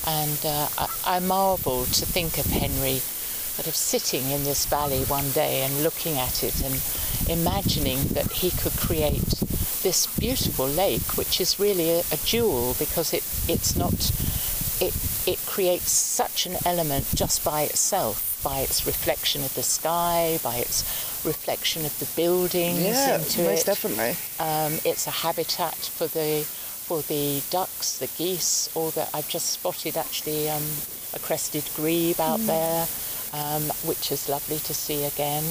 And 0.06 0.38
uh, 0.46 0.68
I, 0.78 1.16
I 1.16 1.18
marvel 1.20 1.84
to 1.84 2.06
think 2.06 2.38
of 2.38 2.46
Henry 2.46 3.00
sort 3.00 3.66
of 3.66 3.74
sitting 3.74 4.30
in 4.30 4.44
this 4.44 4.66
valley 4.66 5.02
one 5.04 5.30
day 5.30 5.62
and 5.62 5.82
looking 5.82 6.16
at 6.18 6.44
it 6.44 6.62
and 6.62 6.74
imagining 7.28 7.98
that 8.08 8.30
he 8.30 8.50
could 8.50 8.72
create 8.76 9.42
this 9.86 10.18
beautiful 10.18 10.66
lake, 10.66 11.16
which 11.16 11.40
is 11.40 11.60
really 11.60 11.90
a, 11.90 12.00
a 12.10 12.16
jewel 12.24 12.74
because 12.76 13.14
it, 13.14 13.22
it's 13.48 13.76
not 13.76 13.94
it 14.82 14.94
it 15.32 15.38
creates 15.46 15.92
such 15.92 16.44
an 16.44 16.56
element 16.64 17.06
just 17.14 17.44
by 17.44 17.62
itself, 17.62 18.40
by 18.42 18.58
its 18.66 18.84
reflection 18.84 19.44
of 19.44 19.54
the 19.54 19.62
sky, 19.62 20.40
by 20.42 20.56
its 20.56 20.82
reflection 21.24 21.84
of 21.86 21.96
the 22.00 22.08
buildings 22.20 22.82
Yeah, 22.82 23.18
into 23.18 23.42
most 23.44 23.62
it. 23.62 23.66
definitely. 23.66 24.16
Um, 24.40 24.72
it's 24.84 25.06
a 25.06 25.12
habitat 25.24 25.76
for 25.76 26.08
the 26.08 26.42
for 26.86 27.02
the 27.02 27.40
ducks, 27.50 27.98
the 27.98 28.10
geese, 28.18 28.68
or 28.74 28.90
the 28.90 29.06
I've 29.14 29.28
just 29.28 29.50
spotted 29.50 29.96
actually 29.96 30.48
um, 30.50 30.66
a 31.14 31.20
crested 31.20 31.62
grebe 31.76 32.18
out 32.18 32.40
there, 32.40 32.88
um, 33.32 33.62
which 33.86 34.10
is 34.10 34.28
lovely 34.28 34.58
to 34.58 34.74
see 34.74 35.04
again. 35.04 35.44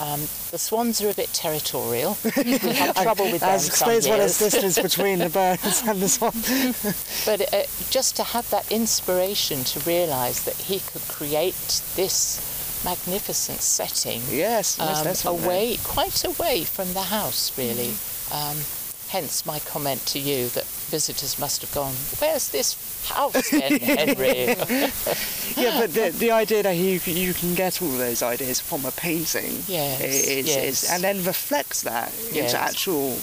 Um, 0.00 0.20
the 0.52 0.58
swans 0.58 1.02
are 1.02 1.10
a 1.10 1.14
bit 1.14 1.32
territorial. 1.32 2.16
we 2.36 2.52
have 2.52 2.94
trouble 2.94 3.24
with 3.32 3.40
them 3.40 3.50
As 3.50 3.64
some 3.64 3.70
explains 3.70 4.08
what 4.08 4.20
is 4.20 4.38
distance 4.38 4.78
between 4.78 5.18
the 5.18 5.28
birds 5.28 5.82
and 5.86 6.00
the 6.00 6.08
swan. 6.08 6.32
But 7.26 7.52
uh, 7.52 7.66
just 7.90 8.14
to 8.16 8.22
have 8.22 8.48
that 8.50 8.70
inspiration 8.70 9.64
to 9.64 9.80
realise 9.80 10.44
that 10.44 10.54
he 10.54 10.78
could 10.78 11.02
create 11.08 11.82
this 11.96 12.40
magnificent 12.84 13.60
setting 13.60 14.22
Yes, 14.30 14.78
um, 14.78 15.34
away, 15.34 15.78
quite 15.82 16.24
away 16.24 16.64
from 16.64 16.94
the 16.94 17.02
house, 17.02 17.56
really. 17.58 17.88
Mm. 17.88 18.50
Um, 18.52 18.77
hence 19.08 19.44
my 19.46 19.58
comment 19.60 20.04
to 20.06 20.18
you 20.18 20.48
that 20.50 20.64
visitors 20.90 21.38
must 21.38 21.62
have 21.62 21.72
gone, 21.74 21.94
"Where's 22.18 22.48
this 22.50 22.76
house, 23.08 23.50
then, 23.50 23.80
Henry?" 23.80 24.54
Yeah, 25.56 25.80
but 25.80 25.92
the, 25.94 26.10
the 26.18 26.30
idea 26.30 26.62
that 26.62 26.76
you 26.76 27.00
you 27.06 27.34
can 27.34 27.54
get 27.54 27.80
all 27.82 27.96
those 27.96 28.22
ideas 28.22 28.60
from 28.60 28.84
a 28.84 28.90
painting 28.92 29.64
Yes, 29.66 30.00
is, 30.00 30.46
yes. 30.46 30.84
is 30.84 30.90
and 30.90 31.02
then 31.02 31.24
reflects 31.24 31.82
that 31.82 32.12
Yes. 32.32 32.52
into 32.52 32.58
actual 32.60 33.16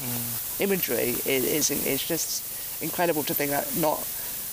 Mm. 0.00 0.60
imagery 0.60 1.10
is, 1.26 1.44
is 1.44 1.70
is 1.84 2.02
just 2.02 2.42
incredible 2.82 3.22
to 3.24 3.34
think 3.34 3.50
that 3.50 3.66
not 3.76 3.98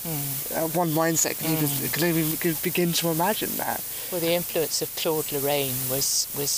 Mm. 0.06 0.56
uh, 0.56 0.68
one 0.78 0.90
mindset 0.92 1.38
can, 1.38 1.50
even, 1.56 1.68
can 1.88 2.04
even 2.04 2.36
could 2.36 2.60
begin 2.62 2.92
to 2.92 3.08
imagine 3.08 3.50
that. 3.56 3.80
well, 4.12 4.20
the 4.20 4.34
influence 4.34 4.82
of 4.82 4.94
Claude 4.96 5.32
Lorrain 5.32 5.72
was 5.90 6.28
was 6.36 6.52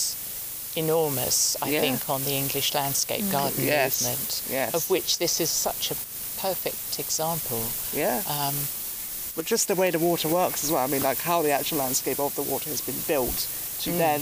enormous, 0.76 1.56
I 1.62 1.70
Yeah. 1.70 1.80
think, 1.80 2.08
on 2.08 2.24
the 2.24 2.32
English 2.32 2.74
landscape 2.74 3.28
garden 3.30 3.64
Yes, 3.64 4.02
movement, 4.02 4.42
yes. 4.50 4.74
of 4.74 4.88
which 4.90 5.18
this 5.18 5.40
is 5.40 5.50
such 5.50 5.90
a 5.90 5.96
perfect 6.40 6.98
example. 6.98 7.62
Yeah, 7.92 8.22
Um, 8.26 8.54
but 9.36 9.46
just 9.46 9.68
the 9.68 9.74
way 9.74 9.90
the 9.90 9.98
water 9.98 10.28
works 10.28 10.64
as 10.64 10.70
well. 10.70 10.84
I 10.84 10.86
mean, 10.86 11.02
like 11.02 11.18
how 11.18 11.42
the 11.42 11.50
actual 11.50 11.78
landscape 11.78 12.18
of 12.20 12.34
the 12.34 12.42
water 12.42 12.70
has 12.70 12.80
been 12.80 13.00
built 13.06 13.46
to 13.82 13.90
Mm. 13.90 13.98
then. 13.98 14.20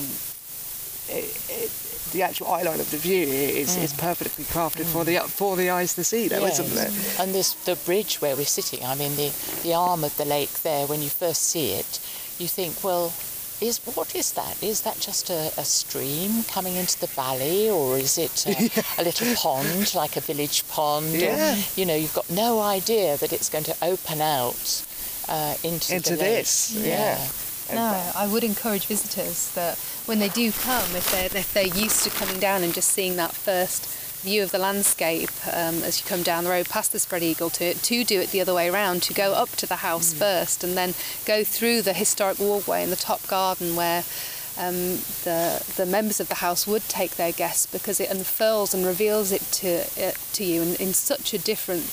It, 1.08 1.24
it, 1.48 1.70
the 2.12 2.22
actual 2.22 2.46
eye 2.48 2.62
line 2.62 2.80
of 2.80 2.90
the 2.90 2.96
view 2.96 3.26
is, 3.26 3.76
is 3.76 3.92
perfectly 3.92 4.44
crafted 4.44 4.86
for 4.86 5.04
the 5.04 5.18
for 5.20 5.56
the 5.56 5.68
eyes 5.68 5.94
to 5.94 6.04
see, 6.04 6.28
though, 6.28 6.44
Yes. 6.46 6.58
isn't 6.58 6.78
it? 6.78 7.20
And 7.20 7.34
this 7.34 7.52
the 7.64 7.76
bridge 7.76 8.20
where 8.22 8.34
we're 8.36 8.46
sitting. 8.46 8.82
I 8.84 8.94
mean, 8.94 9.14
the 9.16 9.30
the 9.62 9.74
arm 9.74 10.04
of 10.04 10.16
the 10.16 10.24
lake 10.24 10.62
there. 10.62 10.86
When 10.86 11.02
you 11.02 11.10
first 11.10 11.42
see 11.42 11.72
it, 11.72 11.98
you 12.38 12.48
think, 12.48 12.82
well, 12.82 13.12
is 13.60 13.78
what 13.94 14.14
is 14.14 14.32
that? 14.32 14.62
Is 14.62 14.82
that 14.82 15.00
just 15.00 15.30
a, 15.30 15.52
a 15.58 15.64
stream 15.64 16.44
coming 16.44 16.76
into 16.76 16.98
the 17.00 17.06
valley, 17.08 17.68
or 17.70 17.96
is 17.98 18.18
it 18.18 18.46
a, 18.46 18.70
a 19.00 19.04
little 19.04 19.34
pond, 19.34 19.94
like 19.94 20.16
a 20.16 20.20
village 20.20 20.66
pond? 20.68 21.14
Or, 21.14 21.18
Yeah. 21.18 21.56
you 21.76 21.84
know, 21.86 21.94
you've 21.96 22.14
got 22.14 22.28
no 22.30 22.60
idea 22.60 23.16
that 23.16 23.32
it's 23.32 23.48
going 23.48 23.64
to 23.64 23.76
open 23.82 24.20
out 24.20 24.84
uh, 25.28 25.54
into 25.64 25.96
Into 25.96 26.16
the 26.16 26.22
lake. 26.22 26.36
this, 26.38 26.74
yeah. 26.74 27.18
No, 27.70 28.12
I 28.16 28.26
would 28.26 28.44
encourage 28.44 28.86
visitors 28.86 29.52
that 29.54 29.76
when 30.06 30.20
they 30.20 30.30
do 30.30 30.50
come, 30.52 30.96
if 30.96 31.10
they're, 31.12 31.26
if 31.38 31.52
they're 31.52 31.66
used 31.66 32.02
to 32.04 32.10
coming 32.10 32.38
down 32.40 32.62
and 32.62 32.72
just 32.72 32.88
seeing 32.90 33.16
that 33.16 33.32
first 33.32 33.84
view 34.20 34.42
of 34.42 34.50
the 34.50 34.58
landscape 34.58 35.30
um, 35.52 35.82
as 35.82 36.00
you 36.00 36.06
come 36.08 36.22
down 36.22 36.44
the 36.44 36.50
road 36.50 36.68
past 36.68 36.92
the 36.92 36.98
spread 36.98 37.22
eagle, 37.22 37.50
to, 37.50 37.74
to 37.74 38.04
do 38.04 38.20
it 38.20 38.30
the 38.30 38.40
other 38.40 38.54
way 38.54 38.68
around, 38.68 39.02
to 39.04 39.14
go 39.14 39.32
up 39.32 39.50
to 39.50 39.66
the 39.66 39.76
house 39.76 40.12
first 40.12 40.62
and 40.64 40.76
then 40.76 40.94
go 41.24 41.44
through 41.44 41.82
the 41.82 41.92
historic 41.92 42.38
walkway 42.38 42.82
in 42.82 42.90
the 42.90 42.96
top 42.96 43.26
garden 43.28 43.76
where 43.76 44.02
um, 44.58 44.98
the 45.24 45.62
the 45.76 45.86
members 45.86 46.18
of 46.18 46.28
the 46.28 46.34
house 46.36 46.66
would 46.66 46.82
take 46.88 47.14
their 47.14 47.30
guests 47.30 47.64
because 47.66 48.00
it 48.00 48.10
unfurls 48.10 48.74
and 48.74 48.84
reveals 48.84 49.30
it 49.30 49.42
to 49.52 49.82
uh, 50.04 50.12
to 50.32 50.42
you 50.44 50.62
in, 50.62 50.74
in 50.76 50.92
such 50.92 51.32
a 51.32 51.38
different 51.38 51.84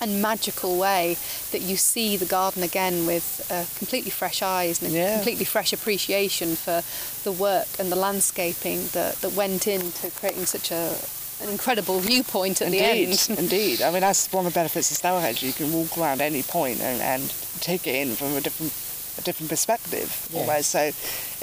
and 0.00 0.20
magical 0.22 0.78
way 0.78 1.16
that 1.52 1.60
you 1.62 1.76
see 1.76 2.16
the 2.16 2.24
garden 2.26 2.62
again 2.62 3.06
with 3.06 3.46
uh, 3.50 3.64
completely 3.78 4.10
fresh 4.10 4.42
eyes 4.42 4.82
and 4.82 4.92
a 4.92 4.94
Yeah. 4.94 5.16
completely 5.16 5.44
fresh 5.44 5.72
appreciation 5.74 6.54
for 6.56 6.82
the 7.24 7.32
work 7.32 7.68
and 7.78 7.90
the 7.92 7.96
landscaping 7.96 8.88
that, 8.92 9.16
that 9.22 9.32
went 9.32 9.66
into 9.66 10.10
creating 10.10 10.44
such 10.46 10.70
a 10.70 10.96
an 11.42 11.48
incredible 11.50 12.00
viewpoint 12.00 12.62
at 12.62 12.66
Indeed, 12.68 13.08
the 13.08 13.32
end. 13.32 13.38
indeed. 13.38 13.82
I 13.82 13.90
mean, 13.90 14.00
that's 14.00 14.32
one 14.32 14.46
of 14.46 14.52
the 14.52 14.56
benefits 14.58 14.90
of 14.90 14.96
Stourhead. 14.96 15.42
You 15.42 15.52
can 15.52 15.72
walk 15.72 15.96
around 15.98 16.20
any 16.20 16.42
point 16.42 16.80
and, 16.80 17.00
and 17.00 17.34
take 17.60 17.86
it 17.86 17.94
in 17.94 18.14
from 18.14 18.34
a 18.36 18.40
different 18.40 18.72
a 19.18 19.22
different 19.22 19.48
perspective. 19.50 20.28
Yes. 20.30 20.34
Almost. 20.34 20.70
So 20.70 20.80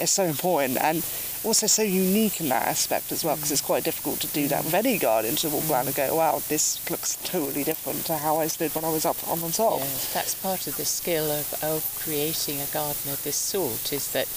it's 0.02 0.12
so 0.12 0.24
important 0.24 0.78
and 0.80 0.98
also 1.44 1.66
so 1.66 1.82
unique 1.82 2.40
in 2.40 2.48
that 2.48 2.66
aspect 2.66 3.12
as 3.12 3.24
well, 3.24 3.36
because 3.36 3.52
it's 3.52 3.60
quite 3.60 3.84
difficult 3.84 4.20
to 4.20 4.26
do 4.28 4.48
that 4.48 4.64
with 4.64 4.74
any 4.74 4.98
garden 4.98 5.36
to 5.36 5.48
walk 5.50 5.68
around 5.70 5.86
and 5.86 5.94
go, 5.94 6.14
wow, 6.14 6.40
this 6.48 6.88
looks 6.90 7.16
totally 7.24 7.64
different 7.64 8.06
to 8.06 8.16
how 8.16 8.38
I 8.38 8.46
stood 8.46 8.74
when 8.74 8.84
I 8.84 8.90
was 8.90 9.04
up 9.04 9.16
on 9.28 9.40
the 9.40 9.50
top. 9.50 9.80
Yes, 9.80 10.14
that's 10.14 10.34
part 10.34 10.66
of 10.66 10.76
the 10.76 10.84
skill 10.84 11.30
of, 11.30 11.52
of 11.62 11.84
creating 12.00 12.60
a 12.60 12.66
garden 12.66 13.12
of 13.12 13.22
this 13.24 13.36
sort 13.36 13.92
is 13.92 14.12
that, 14.12 14.28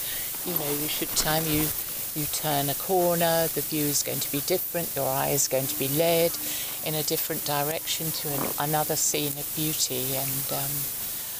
you 0.45 0.57
know, 0.57 0.71
you 0.81 0.87
should 0.87 1.09
time 1.09 1.43
you 1.45 1.67
you 2.17 2.25
turn 2.25 2.69
a 2.69 2.73
corner, 2.75 3.47
the 3.53 3.61
view 3.61 3.85
is 3.85 4.03
going 4.03 4.19
to 4.19 4.31
be 4.31 4.41
different, 4.41 4.93
your 4.95 5.07
eye 5.07 5.29
is 5.29 5.47
going 5.47 5.67
to 5.67 5.79
be 5.79 5.87
led 5.89 6.31
in 6.85 6.95
a 6.95 7.03
different 7.03 7.45
direction 7.45 8.11
to 8.11 8.27
an, 8.29 8.69
another 8.69 8.95
scene 8.95 9.37
of 9.37 9.53
beauty 9.55 10.15
and 10.15 10.51
um, 10.51 10.71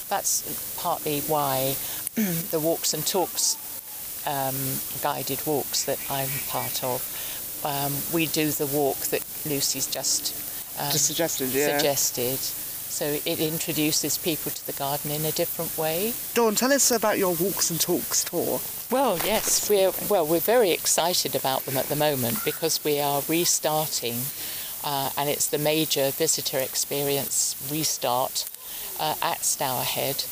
that's 0.08 0.76
partly 0.78 1.22
why 1.22 1.76
the 2.52 2.60
walks 2.60 2.94
and 2.94 3.06
talks 3.06 3.58
um, 4.28 4.56
guided 5.02 5.46
walks 5.46 5.86
that 5.86 6.00
I'm 6.10 6.30
part 6.48 6.84
of. 6.84 7.02
Um, 7.66 7.94
we 8.14 8.28
do 8.28 8.52
the 8.52 8.68
walk 8.68 8.98
that 9.08 9.24
Lucy's 9.46 9.88
just 9.88 10.48
um, 10.80 10.92
Just 10.92 11.08
suggested, 11.08 11.50
yeah. 11.50 11.78
suggested. 11.78 12.40
So 12.98 13.20
it 13.26 13.40
introduces 13.40 14.18
people 14.18 14.52
to 14.52 14.66
the 14.66 14.74
garden 14.74 15.12
in 15.12 15.24
a 15.24 15.32
different 15.32 15.78
way. 15.78 16.14
Dawn, 16.34 16.56
tell 16.56 16.74
us 16.74 16.90
about 16.90 17.20
your 17.20 17.36
walks 17.36 17.70
and 17.70 17.80
talks 17.80 18.24
tour. 18.24 18.60
Well, 18.90 19.20
yes, 19.24 19.70
we're 19.70 19.92
well, 20.10 20.26
we're 20.26 20.40
very 20.40 20.72
excited 20.72 21.36
about 21.36 21.66
them 21.66 21.78
at 21.78 21.90
the 21.90 21.96
moment 21.96 22.44
because 22.44 22.84
we 22.84 23.00
are 23.00 23.22
restarting, 23.30 24.22
uh, 24.84 25.12
and 25.16 25.30
it's 25.30 25.46
the 25.46 25.60
major 25.60 26.10
visitor 26.10 26.58
experience 26.58 27.56
restart 27.70 28.50
uh, 29.00 29.14
at 29.22 29.42
Stourhead, 29.42 30.26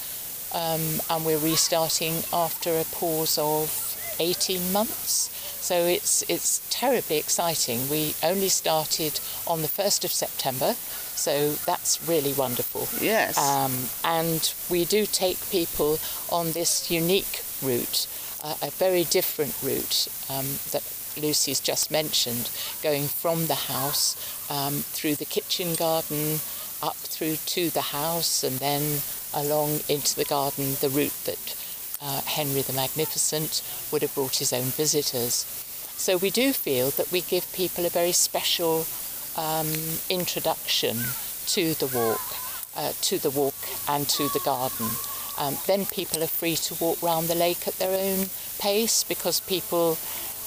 um, 0.55 1.01
and 1.07 1.23
we're 1.23 1.37
restarting 1.37 2.23
after 2.33 2.79
a 2.79 2.85
pause 2.85 3.37
of 3.37 3.94
18 4.19 4.71
months. 4.71 5.31
So 5.61 5.75
it's 5.75 6.23
it's 6.29 6.61
terribly 6.69 7.17
exciting. 7.17 7.89
We 7.89 8.13
only 8.21 8.49
started 8.49 9.19
on 9.47 9.63
the 9.63 9.67
1st 9.67 10.05
of 10.05 10.11
September, 10.11 10.75
so 11.15 11.53
that's 11.65 12.07
really 12.07 12.33
wonderful. 12.33 12.87
Yes. 13.01 13.37
Um, 13.37 13.89
and 14.03 14.53
we 14.69 14.85
do 14.85 15.07
take 15.07 15.39
people 15.49 15.97
on 16.29 16.51
this 16.51 16.91
unique 16.91 17.41
route, 17.63 18.07
uh, 18.43 18.55
a 18.61 18.69
very 18.69 19.05
different 19.05 19.55
route 19.63 20.07
um, 20.29 20.45
that 20.71 20.83
Lucy's 21.17 21.59
just 21.59 21.89
mentioned, 21.89 22.51
going 22.83 23.07
from 23.07 23.47
the 23.47 23.55
house 23.55 24.15
um, 24.51 24.83
through 24.93 25.15
the 25.15 25.25
kitchen 25.25 25.73
garden, 25.75 26.39
up 26.83 26.97
through 26.97 27.37
to 27.47 27.69
the 27.71 27.89
house, 27.89 28.43
and 28.43 28.59
then 28.59 29.01
along 29.33 29.79
into 29.89 30.15
the 30.15 30.25
garden, 30.25 30.75
the 30.81 30.89
route 30.89 31.19
that 31.25 31.55
uh, 32.05 32.21
Henry 32.21 32.61
the 32.61 32.73
Magnificent 32.73 33.63
would 33.91 34.03
have 34.03 34.13
brought 34.13 34.35
his 34.35 34.53
own 34.53 34.65
visitors. 34.65 35.45
So 35.97 36.17
we 36.17 36.29
do 36.29 36.53
feel 36.53 36.91
that 36.91 37.11
we 37.11 37.21
give 37.21 37.51
people 37.53 37.85
a 37.85 37.89
very 37.89 38.11
special 38.11 38.85
um, 39.37 39.67
introduction 40.09 40.97
to 41.47 41.73
the 41.73 41.87
walk, 41.87 42.21
uh, 42.77 42.93
to 43.01 43.17
the 43.17 43.31
walk 43.31 43.55
and 43.89 44.07
to 44.09 44.29
the 44.29 44.41
garden. 44.45 44.87
Um, 45.37 45.57
then 45.67 45.85
people 45.85 46.23
are 46.23 46.27
free 46.27 46.55
to 46.55 46.75
walk 46.75 47.01
round 47.01 47.27
the 47.27 47.35
lake 47.35 47.67
at 47.67 47.79
their 47.79 47.97
own 47.99 48.27
pace 48.59 49.03
because 49.03 49.39
people 49.41 49.97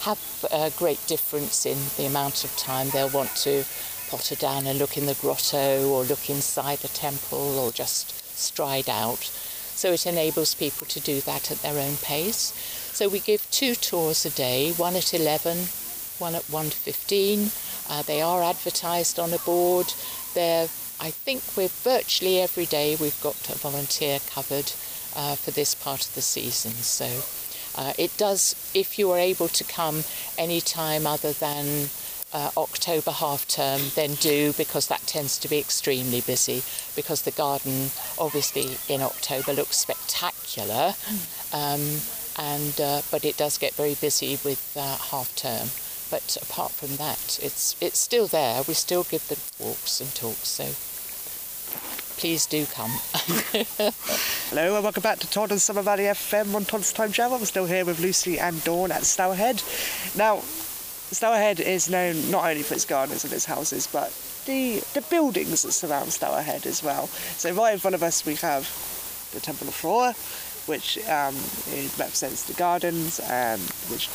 have 0.03 0.21
a 0.53 0.71
great 0.79 1.05
difference 1.07 1.67
in 1.67 1.77
the 1.97 2.07
amount 2.07 2.45
of 2.45 2.57
time 2.57 2.89
they'll 2.91 3.11
want 3.11 3.35
to 3.37 3.65
potter 4.09 4.37
down 4.37 4.67
and 4.67 4.79
look 4.79 4.97
in 4.97 5.07
the 5.07 5.15
grotto 5.15 5.89
or 5.91 6.05
look 6.05 6.31
inside 6.31 6.79
the 6.79 6.89
temple 6.89 7.59
or 7.59 7.73
just 7.73 8.15
stride 8.39 8.89
out. 8.89 9.31
So 9.79 9.93
it 9.93 10.07
enables 10.07 10.57
people 10.57 10.89
to 10.89 10.99
do 10.99 11.21
that 11.21 11.53
at 11.53 11.63
their 11.63 11.79
own 11.79 11.99
pace. 11.99 12.53
So 12.93 13.09
we 13.09 13.21
give 13.21 13.49
two 13.53 13.77
tours 13.77 14.27
a 14.27 14.31
day, 14.31 14.73
one 14.73 14.97
at 14.97 15.15
11, 15.15 15.57
one 16.19 16.35
at 16.35 16.43
1.15. 16.49 17.89
Uh, 17.89 18.03
they 18.03 18.21
are 18.21 18.43
advertised 18.43 19.21
on 19.21 19.33
a 19.33 19.39
board. 19.39 19.95
They're, 20.35 20.65
I 21.01 21.13
think 21.13 21.45
we're 21.57 21.69
virtually 21.69 22.41
every 22.41 22.67
day 22.67 22.97
we've 22.97 23.23
got 23.23 23.37
a 23.49 23.55
volunteer 23.55 24.19
covered 24.29 24.73
uh, 25.15 25.37
for 25.37 25.53
this 25.53 25.77
part 25.77 26.05
of 26.09 26.15
the 26.17 26.23
season. 26.23 26.73
So 26.73 27.07
uh, 27.81 27.93
it 27.97 28.17
does, 28.17 28.57
if 28.75 28.99
you 28.99 29.13
are 29.13 29.19
able 29.19 29.47
to 29.47 29.63
come 29.63 30.03
any 30.37 30.61
time 30.61 31.07
other 31.07 31.33
than 31.33 31.89
uh, 32.33 32.51
October 32.57 33.11
half 33.11 33.47
term, 33.49 33.81
then 33.95 34.15
do 34.15 34.53
because 34.55 34.89
that 34.89 35.01
tends 35.07 35.39
to 35.39 35.49
be 35.49 35.59
extremely 35.59 36.21
busy 36.21 36.63
because 36.95 37.23
the 37.23 37.31
garden 37.31 37.91
obviously 38.19 38.77
in 38.93 39.03
October 39.03 39.53
looks 39.53 39.77
spectacular. 39.77 40.95
Um, 41.53 42.01
and 42.39 42.81
uh, 42.81 43.03
but 43.11 43.25
it 43.25 43.37
does 43.37 43.59
get 43.59 43.75
very 43.75 43.95
busy 43.95 44.39
with 44.45 44.77
uh, 44.77 44.97
half 44.97 45.35
term. 45.35 45.69
But 46.11 46.39
apart 46.41 46.73
from 46.73 46.97
that, 46.97 47.39
it's 47.43 47.77
it's 47.81 47.99
still 47.99 48.27
there. 48.27 48.63
We 48.67 48.75
still 48.75 49.05
give 49.05 49.27
the 49.29 49.39
walks 49.63 50.01
and 50.01 50.15
talks. 50.15 50.49
So 50.49 50.65
please 52.19 52.47
do 52.47 52.67
come. 52.67 52.91
Hello 54.51 54.75
and 54.75 54.83
welcome 54.83 55.03
back 55.03 55.19
to 55.21 55.31
Todd 55.31 55.51
and 55.51 55.61
Summer 55.61 55.83
Valley 55.83 56.05
FM 56.05 56.55
on 56.55 56.65
Todd's 56.65 56.93
Time 56.93 57.13
Travel. 57.13 57.39
I'm 57.39 57.45
still 57.45 57.67
here 57.67 57.85
with 57.85 58.01
Lucy 58.01 58.39
and 58.39 58.63
Dawn 58.65 58.91
at 58.91 59.03
Stourhead. 59.03 59.63
Now, 60.17 60.43
Stourhead 61.11 61.59
is 61.59 61.89
known 61.89 62.31
not 62.31 62.45
only 62.45 62.63
for 62.63 62.75
its 62.75 62.85
gardens 62.85 63.25
and 63.25 63.33
its 63.33 63.47
houses, 63.47 63.87
but 63.87 64.13
the, 64.47 64.81
the 64.95 65.01
buildings 65.09 65.63
that 65.63 65.73
surround 65.73 66.09
Stourhead 66.09 66.67
as 66.67 66.83
well. 66.83 67.07
So 67.07 67.53
right 67.53 67.73
in 67.73 67.79
front 67.79 67.95
of 67.95 68.03
us 68.03 68.27
we 68.27 68.35
have 68.37 68.65
the 69.33 69.41
Temple 69.41 69.69
of 69.69 69.75
Flora, 69.75 70.13
which 70.67 70.99
um, 71.09 71.35
represents 71.99 72.45
the 72.45 72.55
gardens, 72.55 73.21
um, 73.21 73.61
which 73.91 74.09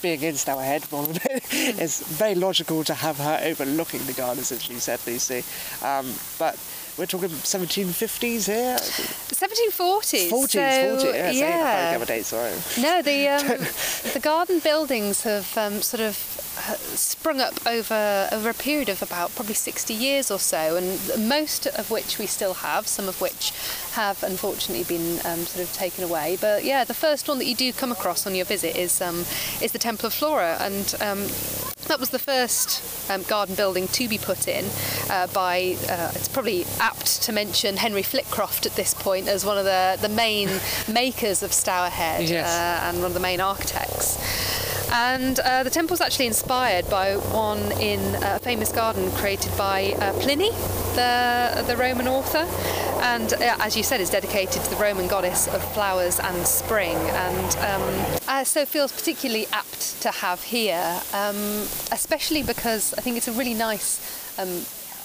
being 0.00 0.22
in 0.22 0.34
Stourhead, 0.34 0.86
it's 1.80 2.06
very 2.06 2.36
logical 2.36 2.84
to 2.84 2.94
have 2.94 3.18
her 3.18 3.40
overlooking 3.42 4.04
the 4.04 4.12
gardens, 4.12 4.52
as 4.52 4.68
you 4.68 4.78
said, 4.78 5.00
Lucy. 5.06 5.42
Um, 5.84 6.12
but 6.38 6.56
we're 6.98 7.06
talking 7.06 7.28
1750s 7.28 8.46
here. 8.46 8.76
1740s. 8.76 10.28
40s, 10.28 10.30
so, 10.30 10.58
40s. 10.58 11.14
Yeah, 11.14 11.30
yeah. 11.30 11.98
so 11.98 12.04
dates, 12.04 12.28
sorry. 12.28 12.52
No, 12.82 13.02
the 13.02 13.28
um, 13.28 14.12
the 14.12 14.20
garden 14.20 14.58
buildings 14.58 15.22
have 15.22 15.56
um, 15.56 15.80
sort 15.80 16.00
of 16.00 16.16
uh, 16.58 16.74
sprung 16.96 17.40
up 17.40 17.54
over 17.66 18.28
over 18.32 18.50
a 18.50 18.54
period 18.54 18.88
of 18.88 19.00
about 19.00 19.32
probably 19.36 19.54
60 19.54 19.94
years 19.94 20.30
or 20.30 20.40
so, 20.40 20.76
and 20.76 21.28
most 21.28 21.66
of 21.68 21.90
which 21.90 22.18
we 22.18 22.26
still 22.26 22.54
have. 22.54 22.88
Some 22.88 23.08
of 23.08 23.20
which 23.20 23.52
have 23.92 24.22
unfortunately 24.24 24.84
been 24.84 25.20
um, 25.24 25.46
sort 25.46 25.64
of 25.68 25.72
taken 25.72 26.02
away. 26.02 26.36
But 26.40 26.64
yeah, 26.64 26.82
the 26.84 26.94
first 26.94 27.28
one 27.28 27.38
that 27.38 27.46
you 27.46 27.54
do 27.54 27.72
come 27.72 27.92
across 27.92 28.26
on 28.26 28.34
your 28.34 28.44
visit 28.44 28.76
is 28.76 29.00
um, 29.00 29.20
is 29.62 29.70
the 29.70 29.78
Temple 29.78 30.08
of 30.08 30.14
Flora, 30.14 30.56
and 30.60 30.94
um, 31.00 31.28
that 31.88 31.98
was 32.00 32.10
the 32.10 32.18
first 32.18 32.82
um, 33.10 33.22
garden 33.24 33.54
building 33.54 33.88
to 33.88 34.08
be 34.08 34.18
put 34.18 34.46
in 34.48 34.64
uh, 35.10 35.26
by, 35.28 35.76
uh, 35.88 36.12
it's 36.14 36.28
probably 36.28 36.64
apt 36.80 37.22
to 37.22 37.32
mention 37.32 37.76
Henry 37.76 38.02
Flitcroft 38.02 38.66
at 38.66 38.72
this 38.76 38.94
point 38.94 39.26
as 39.28 39.44
one 39.44 39.58
of 39.58 39.64
the, 39.64 39.98
the 40.00 40.08
main 40.08 40.48
makers 40.92 41.42
of 41.42 41.50
Stourhead 41.50 42.28
Yes. 42.28 42.48
uh, 42.48 42.88
and 42.88 42.98
one 42.98 43.06
of 43.06 43.14
the 43.14 43.20
main 43.20 43.40
architects. 43.40 44.18
And 44.90 45.38
uh, 45.40 45.64
the 45.64 45.70
temple's 45.70 46.00
actually 46.00 46.26
inspired 46.28 46.88
by 46.88 47.16
one 47.16 47.72
in 47.72 48.00
a 48.22 48.38
famous 48.38 48.72
garden 48.72 49.10
created 49.12 49.54
by 49.58 49.92
uh, 49.98 50.12
Pliny, 50.20 50.50
the, 50.94 51.62
the 51.66 51.76
Roman 51.76 52.08
author. 52.08 52.46
And 53.00 53.32
uh, 53.34 53.56
as 53.60 53.76
you 53.76 53.82
said, 53.82 54.00
is 54.00 54.10
dedicated 54.10 54.62
to 54.62 54.70
the 54.70 54.76
Roman 54.76 55.06
goddess 55.06 55.46
of 55.48 55.62
flowers 55.72 56.18
and 56.20 56.46
spring. 56.46 56.96
And 56.96 57.56
um, 57.58 58.20
uh, 58.28 58.44
so 58.44 58.64
feels 58.64 58.92
particularly 58.92 59.46
apt 59.52 60.02
to 60.02 60.10
have 60.10 60.42
here, 60.42 61.00
um, 61.12 61.36
especially 61.92 62.42
because 62.42 62.94
I 62.94 63.00
think 63.00 63.16
it's 63.16 63.28
a 63.28 63.32
really 63.32 63.54
nice 63.54 64.38
um, 64.38 64.48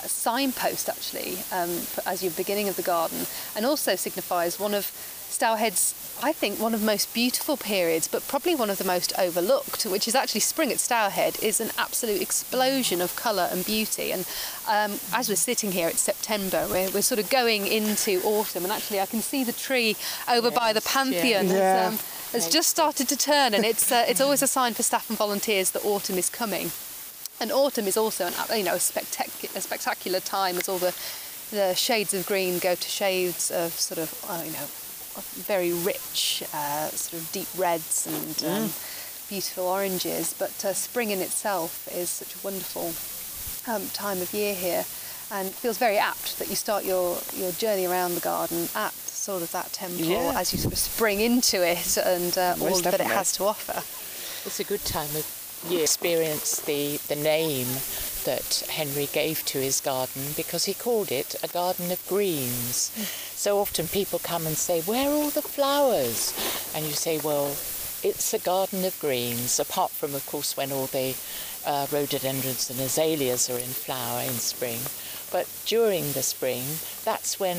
signpost 0.07 0.89
actually 0.89 1.37
um, 1.51 1.69
as 2.05 2.21
your 2.21 2.31
beginning 2.33 2.67
of 2.67 2.75
the 2.75 2.81
garden, 2.81 3.25
and 3.55 3.65
also 3.65 3.95
signifies 3.95 4.59
one 4.59 4.73
of 4.73 4.85
Stourhead's, 5.29 5.95
I 6.21 6.31
think, 6.31 6.59
one 6.59 6.73
of 6.73 6.79
the 6.79 6.85
most 6.85 7.13
beautiful 7.13 7.57
periods, 7.57 8.07
but 8.07 8.27
probably 8.27 8.55
one 8.55 8.69
of 8.69 8.77
the 8.77 8.83
most 8.83 9.11
overlooked, 9.17 9.83
which 9.85 10.07
is 10.07 10.15
actually 10.15 10.41
spring 10.41 10.71
at 10.71 10.77
Stourhead, 10.77 11.41
is 11.43 11.59
an 11.59 11.71
absolute 11.77 12.21
explosion 12.21 13.01
of 13.01 13.15
colour 13.15 13.49
and 13.51 13.65
beauty. 13.65 14.11
And 14.11 14.25
um, 14.69 14.99
as 15.13 15.27
we're 15.27 15.35
sitting 15.35 15.71
here, 15.71 15.87
it's 15.89 16.01
September, 16.01 16.67
we're, 16.69 16.89
we're 16.91 17.01
sort 17.01 17.19
of 17.19 17.29
going 17.29 17.67
into 17.67 18.21
autumn, 18.23 18.63
and 18.63 18.71
actually 18.71 18.99
I 18.99 19.05
can 19.05 19.21
see 19.21 19.43
the 19.43 19.51
tree 19.53 19.95
over 20.29 20.51
by 20.51 20.71
the 20.71 20.81
Yes, 20.83 20.95
yeah. 20.95 21.03
Pantheon. 21.03 21.45
has, 21.47 21.87
um, 21.87 21.99
has 22.31 22.49
just 22.49 22.69
started 22.69 23.07
to 23.09 23.17
turn, 23.17 23.53
and 23.53 23.65
it's 23.65 23.91
uh, 23.91 24.05
it's 24.07 24.21
always 24.21 24.41
a 24.41 24.47
sign 24.47 24.73
for 24.73 24.83
staff 24.83 25.09
and 25.09 25.17
volunteers 25.17 25.71
that 25.71 25.83
autumn 25.85 26.17
is 26.17 26.29
coming. 26.29 26.71
And 27.39 27.51
autumn 27.51 27.87
is 27.87 27.97
also 27.97 28.27
an 28.27 28.33
you 28.57 28.63
know 28.63 28.73
a, 28.75 28.77
spectac- 28.77 29.55
a 29.55 29.61
spectacular 29.61 30.19
time 30.19 30.57
as 30.57 30.69
all 30.69 30.77
the 30.77 30.95
the 31.51 31.75
shades 31.75 32.13
of 32.13 32.25
green 32.25 32.59
go 32.59 32.73
to 32.75 32.89
shades 32.89 33.51
of 33.51 33.73
sort 33.73 33.99
of 33.99 34.25
uh, 34.29 34.41
you 34.45 34.51
know 34.51 34.63
of 34.63 34.82
very 35.21 35.73
rich 35.73 36.43
uh, 36.53 36.87
sort 36.89 37.21
of 37.21 37.31
deep 37.31 37.47
reds 37.57 38.07
and 38.07 38.43
um, 38.49 38.69
beautiful 39.29 39.65
oranges. 39.67 40.33
But 40.37 40.63
uh, 40.65 40.73
spring 40.73 41.11
in 41.11 41.19
itself 41.19 41.87
is 41.91 42.09
such 42.09 42.35
a 42.35 42.39
wonderful 42.43 42.93
um, 43.71 43.87
time 43.89 44.21
of 44.21 44.33
year 44.33 44.55
here, 44.55 44.85
and 45.31 45.49
feels 45.49 45.77
very 45.77 45.97
apt 45.97 46.37
that 46.39 46.49
you 46.49 46.55
start 46.55 46.85
your 46.85 47.17
your 47.35 47.51
journey 47.53 47.85
around 47.85 48.15
the 48.15 48.21
garden 48.21 48.67
at 48.75 48.93
sort 48.93 49.41
of 49.41 49.51
that 49.51 49.71
temple 49.71 50.05
Yeah. 50.05 50.33
as 50.35 50.51
you 50.51 50.59
sort 50.59 50.73
of 50.73 50.79
spring 50.79 51.21
into 51.21 51.65
it 51.65 51.97
and 51.97 52.37
uh, 52.37 52.55
all 52.59 52.69
Most 52.71 52.83
that 52.83 52.95
it 52.95 53.01
has 53.07 53.31
to 53.33 53.45
offer. 53.45 53.81
It's 54.45 54.59
a 54.59 54.65
good 54.65 54.83
time 54.83 55.07
of 55.15 55.25
year. 55.69 55.83
Experience 55.83 56.59
the, 56.61 56.97
the 57.07 57.15
name 57.15 57.67
that 58.25 58.63
Henry 58.69 59.07
gave 59.11 59.45
to 59.45 59.59
his 59.59 59.79
garden 59.79 60.33
because 60.35 60.65
he 60.65 60.73
called 60.73 61.11
it 61.11 61.35
a 61.43 61.47
garden 61.47 61.91
of 61.91 62.07
greens. 62.07 62.91
So 63.35 63.59
often 63.59 63.87
people 63.87 64.19
come 64.19 64.47
and 64.47 64.57
say, 64.57 64.81
Where 64.81 65.09
are 65.09 65.13
all 65.13 65.29
the 65.29 65.41
flowers? 65.41 66.33
And 66.75 66.85
you 66.85 66.93
say, 66.93 67.19
Well, 67.19 67.55
it's 68.03 68.33
a 68.33 68.39
garden 68.39 68.83
of 68.85 68.99
greens, 68.99 69.59
apart 69.59 69.91
from, 69.91 70.13
of 70.15 70.25
course, 70.25 70.57
when 70.57 70.71
all 70.71 70.87
the 70.87 71.15
uh, 71.65 71.87
rhododendrons 71.91 72.69
and 72.69 72.79
azaleas 72.79 73.49
are 73.49 73.57
in 73.57 73.69
flower 73.69 74.21
in 74.21 74.33
spring. 74.33 74.79
But 75.31 75.47
during 75.65 76.11
the 76.11 76.23
spring, 76.23 76.63
that's 77.05 77.39
when, 77.39 77.57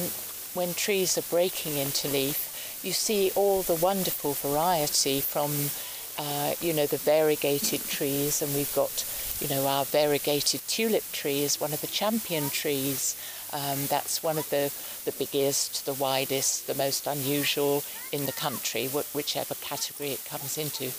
when 0.54 0.74
trees 0.74 1.16
are 1.16 1.30
breaking 1.30 1.76
into 1.76 2.08
leaf, 2.08 2.80
you 2.82 2.92
see 2.92 3.32
all 3.34 3.62
the 3.62 3.74
wonderful 3.74 4.34
variety 4.34 5.20
from 5.20 5.70
uh, 6.18 6.54
you 6.60 6.72
know, 6.72 6.86
the 6.86 6.96
variegated 6.96 7.82
trees, 7.88 8.40
and 8.42 8.54
we've 8.54 8.74
got, 8.74 9.04
you 9.40 9.48
know, 9.48 9.66
our 9.66 9.84
variegated 9.84 10.60
tulip 10.66 11.04
tree 11.12 11.42
is 11.42 11.60
one 11.60 11.72
of 11.72 11.80
the 11.80 11.86
champion 11.86 12.50
trees. 12.50 13.16
Um, 13.52 13.86
that's 13.86 14.22
one 14.22 14.38
of 14.38 14.48
the, 14.50 14.72
the 15.04 15.12
biggest, 15.16 15.86
the 15.86 15.92
widest, 15.94 16.66
the 16.66 16.74
most 16.74 17.06
unusual 17.06 17.82
in 18.12 18.26
the 18.26 18.32
country, 18.32 18.86
wh- 18.88 19.14
whichever 19.14 19.54
category 19.56 20.10
it 20.10 20.24
comes 20.24 20.58
into. 20.58 20.90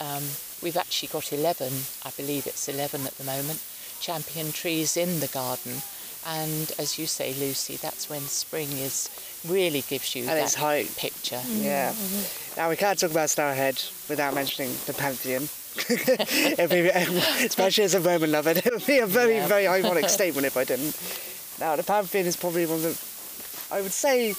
Um, 0.00 0.22
we've 0.62 0.76
actually 0.76 1.08
got 1.08 1.32
11, 1.32 1.72
I 2.04 2.10
believe 2.16 2.46
it's 2.46 2.68
11 2.68 3.06
at 3.06 3.14
the 3.18 3.24
moment, 3.24 3.62
champion 4.00 4.52
trees 4.52 4.96
in 4.96 5.20
the 5.20 5.26
garden. 5.28 5.82
And 6.26 6.70
as 6.78 6.98
you 6.98 7.06
say, 7.06 7.32
Lucy, 7.34 7.76
that's 7.76 8.10
when 8.10 8.20
spring 8.22 8.70
is 8.72 9.08
really 9.46 9.82
gives 9.82 10.14
you 10.14 10.24
At 10.24 10.34
that 10.34 10.42
its 10.44 10.54
height. 10.54 10.94
picture. 10.96 11.40
Yeah. 11.48 11.94
Now 12.56 12.68
we 12.68 12.76
can't 12.76 12.98
talk 12.98 13.10
about 13.12 13.28
Stourhead 13.28 14.08
without 14.08 14.34
mentioning 14.34 14.72
the 14.86 14.92
Pantheon. 14.94 15.48
Be, 15.76 16.88
especially 17.44 17.84
as 17.84 17.94
a 17.94 18.00
Roman 18.00 18.32
lover, 18.32 18.50
it 18.56 18.64
would 18.70 18.84
be 18.86 18.98
a 18.98 19.06
very, 19.06 19.36
Yeah. 19.36 19.46
very 19.46 19.66
ironic 19.68 20.08
statement 20.08 20.46
if 20.46 20.56
I 20.56 20.64
didn't. 20.64 20.96
Now 21.60 21.76
the 21.76 21.82
Pantheon 21.82 22.26
is 22.26 22.36
probably 22.36 22.66
one 22.66 22.76
of 22.76 22.82
the, 22.82 22.96
I 23.74 23.80
would 23.82 23.92
say, 23.92 24.34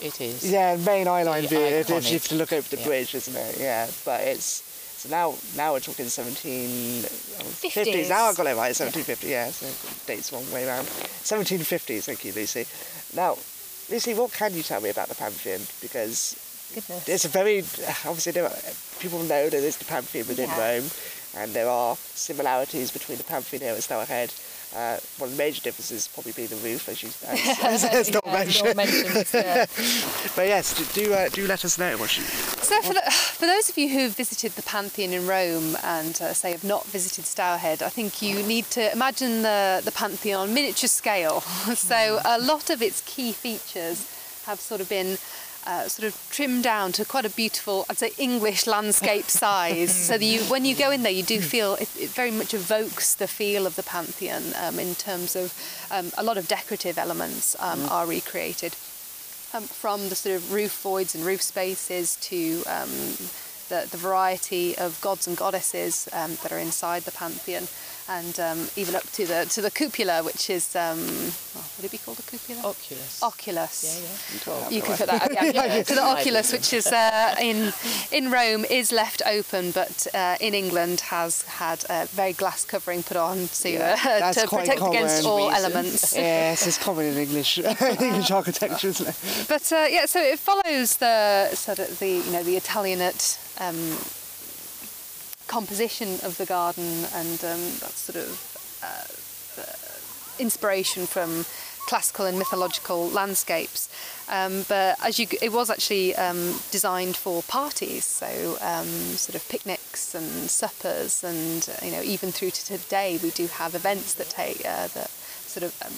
It 0.00 0.20
is. 0.20 0.50
yeah, 0.50 0.76
main 0.76 1.06
eyeline 1.06 1.48
view 1.48 1.60
if, 1.60 1.90
if 1.90 2.04
you 2.06 2.12
have 2.14 2.28
to 2.28 2.34
look 2.34 2.52
over 2.52 2.68
the 2.68 2.76
yeah. 2.78 2.84
bridge, 2.86 3.14
isn't 3.14 3.36
it? 3.36 3.56
Yeah, 3.58 3.88
but 4.04 4.20
it's 4.22 4.62
so 4.96 5.08
now 5.10 5.34
now 5.56 5.72
we're 5.74 5.80
talking 5.80 6.06
1750s. 6.06 8.08
Now 8.08 8.26
I 8.26 8.34
got 8.34 8.46
it 8.46 8.56
right, 8.56 8.74
1750. 8.74 9.28
Yeah, 9.28 9.50
so 9.50 9.66
dates 10.06 10.32
one 10.32 10.50
way 10.52 10.66
around. 10.66 10.86
1750s. 10.86 12.04
Thank 12.04 12.24
you, 12.24 12.32
Lucy. 12.32 12.66
Now, 13.14 13.36
Lucy, 13.90 14.14
what 14.14 14.32
can 14.32 14.54
you 14.54 14.62
tell 14.62 14.80
me 14.80 14.88
about 14.90 15.08
the 15.08 15.14
Pantheon? 15.14 15.60
Because 15.80 16.34
Goodness. 16.74 17.08
it's 17.08 17.24
a 17.24 17.28
very 17.28 17.58
obviously 18.04 18.32
there 18.32 18.44
are, 18.44 18.52
people 19.00 19.20
know 19.20 19.44
that 19.44 19.52
there 19.52 19.60
is 19.62 19.76
the 19.78 19.84
Pantheon 19.84 20.26
within 20.28 20.48
Yeah. 20.50 20.76
Rome, 20.78 20.90
and 21.36 21.52
there 21.52 21.68
are 21.68 21.96
similarities 21.96 22.90
between 22.90 23.18
the 23.18 23.24
Pantheon 23.24 23.62
here 23.62 23.72
at 23.72 23.78
Stourhead. 23.80 24.32
Uh, 24.74 24.98
one 25.18 25.30
of 25.30 25.36
the 25.36 25.42
major 25.42 25.62
differences 25.62 26.08
probably 26.08 26.32
being 26.32 26.48
the 26.48 26.56
roof, 26.56 26.88
as 26.88 27.02
you 27.02 27.08
as, 27.64 27.84
as, 27.84 28.10
not 28.10 28.22
Yeah, 28.26 28.32
mentioned. 28.32 28.66
not 28.66 28.76
mentioned, 28.76 29.26
yeah. 29.32 29.66
But 30.36 30.48
yes, 30.48 30.74
do 30.92 31.04
do, 31.06 31.14
uh, 31.14 31.28
do 31.28 31.46
let 31.46 31.64
us 31.64 31.78
know 31.78 31.96
what 31.96 32.16
you. 32.18 32.24
So, 32.24 32.82
for, 32.82 32.92
the, 32.92 33.00
for 33.10 33.46
those 33.46 33.70
of 33.70 33.78
you 33.78 33.88
who've 33.88 34.12
visited 34.14 34.52
the 34.52 34.62
Pantheon 34.62 35.12
in 35.12 35.26
Rome 35.26 35.76
and 35.84 36.20
uh, 36.20 36.32
say 36.34 36.50
have 36.50 36.64
not 36.64 36.84
visited 36.86 37.24
Stourhead, 37.26 37.80
I 37.80 37.88
think 37.90 38.20
you 38.20 38.42
need 38.42 38.64
to 38.72 38.92
imagine 38.92 39.42
the, 39.42 39.80
the 39.84 39.92
Pantheon 39.92 40.48
on 40.48 40.52
miniature 40.54 40.88
scale. 40.88 41.40
so, 41.74 42.20
a 42.24 42.38
lot 42.40 42.68
of 42.68 42.82
its 42.82 43.00
key 43.06 43.30
features 43.32 44.10
have 44.46 44.60
sort 44.60 44.80
of 44.80 44.88
been 44.88 45.16
uh, 45.66 45.88
sort 45.88 46.06
of 46.06 46.28
trimmed 46.30 46.62
down 46.62 46.92
to 46.92 47.04
quite 47.04 47.24
a 47.24 47.30
beautiful, 47.30 47.84
I'd 47.90 47.98
say, 47.98 48.12
English 48.18 48.66
landscape 48.66 49.24
size. 49.42 49.94
so 49.94 50.16
that 50.16 50.24
you, 50.24 50.40
when 50.44 50.64
you 50.64 50.74
go 50.74 50.90
in 50.90 51.02
there, 51.02 51.12
you 51.12 51.22
do 51.22 51.40
feel 51.40 51.74
it, 51.74 51.88
it 51.98 52.10
very 52.10 52.30
much 52.30 52.54
evokes 52.54 53.14
the 53.14 53.26
feel 53.26 53.66
of 53.66 53.76
the 53.76 53.82
Pantheon 53.82 54.42
um, 54.62 54.78
in 54.78 54.94
terms 54.94 55.36
of 55.36 55.52
um, 55.90 56.10
a 56.16 56.22
lot 56.22 56.38
of 56.38 56.48
decorative 56.48 56.98
elements 56.98 57.56
um, 57.60 57.84
are 57.90 58.06
recreated 58.06 58.74
um, 59.52 59.62
from 59.64 60.08
the 60.08 60.14
sort 60.14 60.36
of 60.36 60.52
roof 60.52 60.80
voids 60.82 61.14
and 61.14 61.24
roof 61.24 61.42
spaces 61.42 62.16
to 62.16 62.62
um, 62.66 62.90
the, 63.68 63.88
the 63.90 63.96
variety 63.96 64.76
of 64.78 65.00
gods 65.00 65.26
and 65.26 65.36
goddesses 65.36 66.08
um, 66.12 66.36
that 66.42 66.52
are 66.52 66.58
inside 66.58 67.02
the 67.02 67.12
pantheon. 67.12 67.66
And 68.08 68.38
um, 68.40 68.68
even 68.76 68.94
up 68.94 69.02
to 69.12 69.26
the 69.26 69.46
to 69.46 69.60
the 69.60 69.70
cupola, 69.70 70.22
which 70.22 70.48
is 70.50 70.74
um, 70.76 70.98
oh, 71.56 71.64
would 71.76 71.84
it 71.84 71.90
be 71.90 71.98
called 71.98 72.18
a 72.18 72.22
cupola? 72.22 72.60
Oculus. 72.64 73.22
Oculus. 73.22 73.76
Yeah, 74.46 74.54
yeah. 74.54 74.70
You 74.70 74.82
can 74.82 74.96
put 74.96 75.06
that. 75.06 75.32
Yeah, 75.32 75.44
yeah. 75.76 75.82
to 75.82 75.94
the 75.94 76.02
oculus, 76.04 76.52
which 76.52 76.72
is 76.72 76.86
uh, 76.86 77.34
in 77.40 77.72
in 78.12 78.30
Rome, 78.30 78.64
is 78.70 78.92
left 78.92 79.22
open, 79.26 79.72
but 79.72 80.06
uh, 80.14 80.36
in 80.40 80.54
England 80.54 81.00
has 81.00 81.42
had 81.42 81.84
a 81.90 82.06
very 82.06 82.32
glass 82.32 82.64
covering 82.64 83.02
put 83.02 83.16
on 83.16 83.48
to 83.62 83.70
Yeah, 83.70 83.96
uh, 84.04 84.32
to 84.32 84.46
quite 84.46 84.68
protect 84.68 84.82
against 84.86 85.24
all 85.26 85.48
reason. 85.48 85.64
elements. 85.64 86.12
yes, 86.16 86.66
it's 86.66 86.78
common 86.78 87.06
in 87.06 87.16
English 87.16 87.58
English 88.00 88.30
architecture, 88.30 88.88
isn't 88.88 89.08
it? 89.08 89.16
But 89.48 89.72
uh, 89.72 89.86
yeah, 89.90 90.06
so 90.06 90.20
it 90.20 90.38
follows 90.38 90.96
the 90.98 91.50
sort 91.54 91.78
of 91.80 91.98
the 91.98 92.08
you 92.24 92.32
know 92.32 92.42
the 92.42 92.56
Italianate 92.56 93.38
um, 93.58 93.96
composition 95.46 96.08
of 96.22 96.36
the 96.38 96.46
garden 96.46 97.04
and 97.14 97.44
um, 97.44 97.62
that 97.80 97.94
sort 97.94 98.16
of 98.16 98.78
uh, 98.82 100.42
inspiration 100.42 101.06
from 101.06 101.44
classical 101.86 102.26
and 102.26 102.38
mythological 102.38 103.08
landscapes. 103.08 103.88
Um, 104.28 104.64
but 104.68 104.96
as 105.02 105.18
you, 105.18 105.26
it 105.40 105.52
was 105.52 105.70
actually 105.70 106.14
um, 106.16 106.58
designed 106.70 107.16
for 107.16 107.42
parties, 107.44 108.04
so 108.04 108.58
um, 108.60 108.86
sort 109.16 109.36
of 109.36 109.48
picnics 109.48 110.14
and 110.14 110.50
suppers, 110.50 111.22
and 111.22 111.68
uh, 111.70 111.86
you 111.86 111.92
know 111.92 112.02
even 112.02 112.32
through 112.32 112.50
to 112.50 112.66
today 112.66 113.18
we 113.22 113.30
do 113.30 113.46
have 113.46 113.74
events 113.74 114.14
that 114.14 114.28
take 114.28 114.60
uh, 114.66 114.88
that 114.88 115.10
sort 115.10 115.62
of 115.62 115.72
um, 115.86 115.94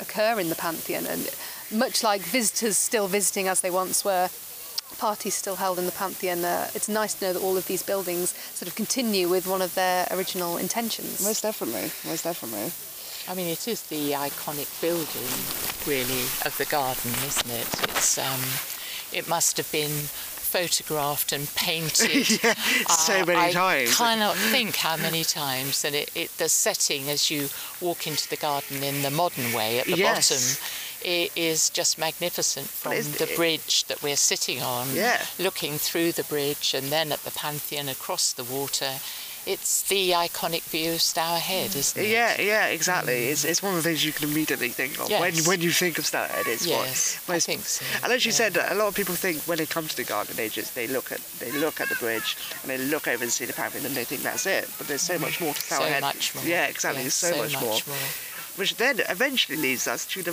occur 0.00 0.40
in 0.40 0.48
the 0.48 0.54
Pantheon, 0.54 1.06
and 1.06 1.28
much 1.72 2.04
like 2.04 2.22
visitors 2.22 2.76
still 2.76 3.08
visiting 3.08 3.48
as 3.48 3.60
they 3.60 3.70
once 3.70 4.04
were, 4.04 4.28
parties 4.98 5.34
still 5.34 5.56
held 5.56 5.78
in 5.78 5.86
the 5.86 5.92
Pantheon. 5.92 6.44
Uh, 6.44 6.68
it's 6.74 6.88
nice 6.88 7.14
to 7.14 7.26
know 7.26 7.32
that 7.34 7.42
all 7.42 7.56
of 7.56 7.66
these 7.66 7.82
buildings 7.82 8.30
sort 8.54 8.68
of 8.68 8.74
continue 8.74 9.28
with 9.28 9.46
one 9.46 9.62
of 9.62 9.74
their 9.74 10.06
original 10.10 10.56
intentions. 10.56 11.22
Most 11.22 11.42
definitely, 11.42 11.90
most 12.08 12.24
definitely. 12.24 12.72
I 13.28 13.34
mean, 13.34 13.48
it 13.48 13.66
is 13.66 13.82
the 13.82 14.12
iconic 14.12 14.68
building, 14.80 15.86
really, 15.86 16.22
of 16.46 16.54
the 16.58 16.64
garden, 16.66 17.10
isn't 17.26 17.50
it? 17.50 17.66
It's 17.90 18.18
um, 18.18 18.40
it 19.12 19.28
must 19.28 19.56
have 19.56 19.70
been 19.72 19.90
photographed 19.90 21.32
and 21.32 21.52
painted 21.56 22.30
Yeah, 22.44 22.54
so 22.54 23.24
many 23.26 23.40
I 23.40 23.52
times. 23.52 23.90
I 24.00 24.14
cannot 24.14 24.36
think 24.36 24.76
how 24.76 24.96
many 24.96 25.24
times, 25.24 25.84
and 25.84 25.94
it, 25.94 26.10
it 26.14 26.30
the 26.38 26.48
setting 26.48 27.08
as 27.10 27.30
you 27.30 27.48
walk 27.80 28.06
into 28.06 28.28
the 28.28 28.36
garden 28.36 28.82
in 28.82 29.02
the 29.02 29.10
modern 29.10 29.52
way 29.52 29.80
at 29.80 29.86
the 29.86 29.96
Yes. 29.96 30.30
bottom. 30.30 30.85
It 31.04 31.32
is 31.36 31.70
just 31.70 31.98
magnificent 31.98 32.66
from 32.68 32.92
the 32.92 33.30
it- 33.30 33.36
bridge 33.36 33.84
that 33.84 34.02
we're 34.02 34.16
sitting 34.16 34.62
on, 34.62 34.94
Yeah. 34.94 35.24
looking 35.38 35.78
through 35.78 36.12
the 36.12 36.24
bridge, 36.24 36.74
and 36.74 36.90
then 36.90 37.12
at 37.12 37.22
the 37.24 37.30
Pantheon 37.30 37.88
across 37.88 38.32
the 38.32 38.44
water. 38.44 39.00
It's 39.46 39.82
the 39.82 40.10
iconic 40.10 40.62
view 40.62 40.94
of 40.94 40.98
Stourhead, 40.98 41.68
mm. 41.68 41.76
isn't 41.76 42.02
it? 42.04 42.08
Yeah, 42.08 42.40
yeah, 42.40 42.66
exactly. 42.66 43.28
It's, 43.28 43.44
mm. 43.44 43.50
it's 43.50 43.62
one 43.62 43.76
of 43.76 43.84
the 43.84 43.88
things 43.88 44.04
you 44.04 44.10
can 44.12 44.28
immediately 44.28 44.70
think 44.70 44.98
of 44.98 45.08
when 45.08 45.36
Yes. 45.36 45.46
when 45.46 45.60
you 45.60 45.70
think 45.70 45.98
of 45.98 46.04
Stourhead. 46.04 46.48
It's 46.48 46.66
Yes, 46.66 47.20
what 47.26 47.36
I 47.36 47.38
think 47.38 47.64
so, 47.64 47.84
And 48.02 48.12
as 48.12 48.24
you 48.24 48.32
yeah. 48.32 48.36
said, 48.36 48.56
a 48.56 48.74
lot 48.74 48.88
of 48.88 48.96
people 48.96 49.14
think 49.14 49.42
when 49.42 49.58
they 49.58 49.66
come 49.66 49.86
to 49.86 49.96
the 49.96 50.02
garden, 50.02 50.34
just 50.50 50.74
they 50.74 50.88
look 50.88 51.12
at 51.12 51.20
they 51.38 51.52
look 51.52 51.80
at 51.80 51.88
the 51.88 51.94
bridge 51.94 52.36
and 52.62 52.70
they 52.72 52.78
look 52.78 53.06
over 53.06 53.22
and 53.22 53.32
see 53.32 53.44
the 53.44 53.52
pavilion 53.52 53.86
and 53.86 53.94
they 53.94 54.02
think 54.02 54.22
that's 54.22 54.46
it. 54.46 54.68
But 54.78 54.88
there's 54.88 55.02
so 55.02 55.16
mm. 55.16 55.20
much 55.20 55.40
more 55.40 55.54
to 55.54 55.60
So 55.60 55.76
Stourhead. 55.76 56.00
much 56.00 56.34
more. 56.34 56.44
Yeah, 56.44 56.66
exactly. 56.66 57.04
Yes, 57.04 57.14
so, 57.14 57.36
much, 57.36 57.60
more. 57.60 57.78
Which 58.56 58.76
then 58.76 59.00
eventually 59.08 59.58
leads 59.58 59.86
us 59.86 60.06
to 60.06 60.22
the, 60.22 60.32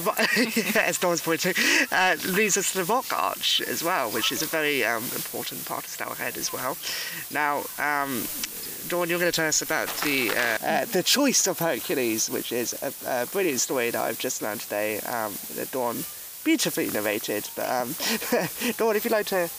as 0.82 0.98
Dawn's 0.98 1.22
pointing, 1.22 1.54
uh, 1.92 2.16
leads 2.28 2.56
us 2.58 2.72
to 2.72 2.78
the 2.80 2.86
rock 2.86 3.12
arch 3.12 3.62
as 3.68 3.84
well, 3.84 4.10
which 4.12 4.32
is 4.32 4.42
a 4.42 4.46
very 4.46 4.84
um, 4.86 5.04
important 5.16 5.66
part 5.66 5.84
of 5.86 5.90
Stourhead 5.92 6.38
as 6.38 6.54
well. 6.54 6.78
Now, 7.32 7.64
um, 7.80 8.26
Dawn, 8.88 9.10
you're 9.10 9.20
going 9.20 9.32
to 9.32 9.36
tell 9.36 9.48
us 9.48 9.62
about 9.62 9.88
the 10.04 10.30
uh, 10.30 10.58
uh, 10.66 10.86
the 10.86 11.04
choice 11.04 11.48
of 11.48 11.60
Hercules, 11.60 12.30
which 12.30 12.52
is 12.52 12.74
a, 12.82 12.94
a 13.24 13.26
brilliant 13.28 13.60
story 13.60 13.90
that 13.90 14.02
I've 14.02 14.20
just 14.20 14.42
learned 14.42 14.62
today. 14.62 15.00
Um, 15.02 15.34
that 15.56 15.70
Dawn 15.72 16.04
beautifully 16.44 16.90
narrated. 16.92 17.48
But 17.56 17.70
um, 17.70 17.96
Dawn, 18.78 18.96
if 18.96 19.04
you'd 19.06 19.12
like 19.12 19.28
to 19.28 19.50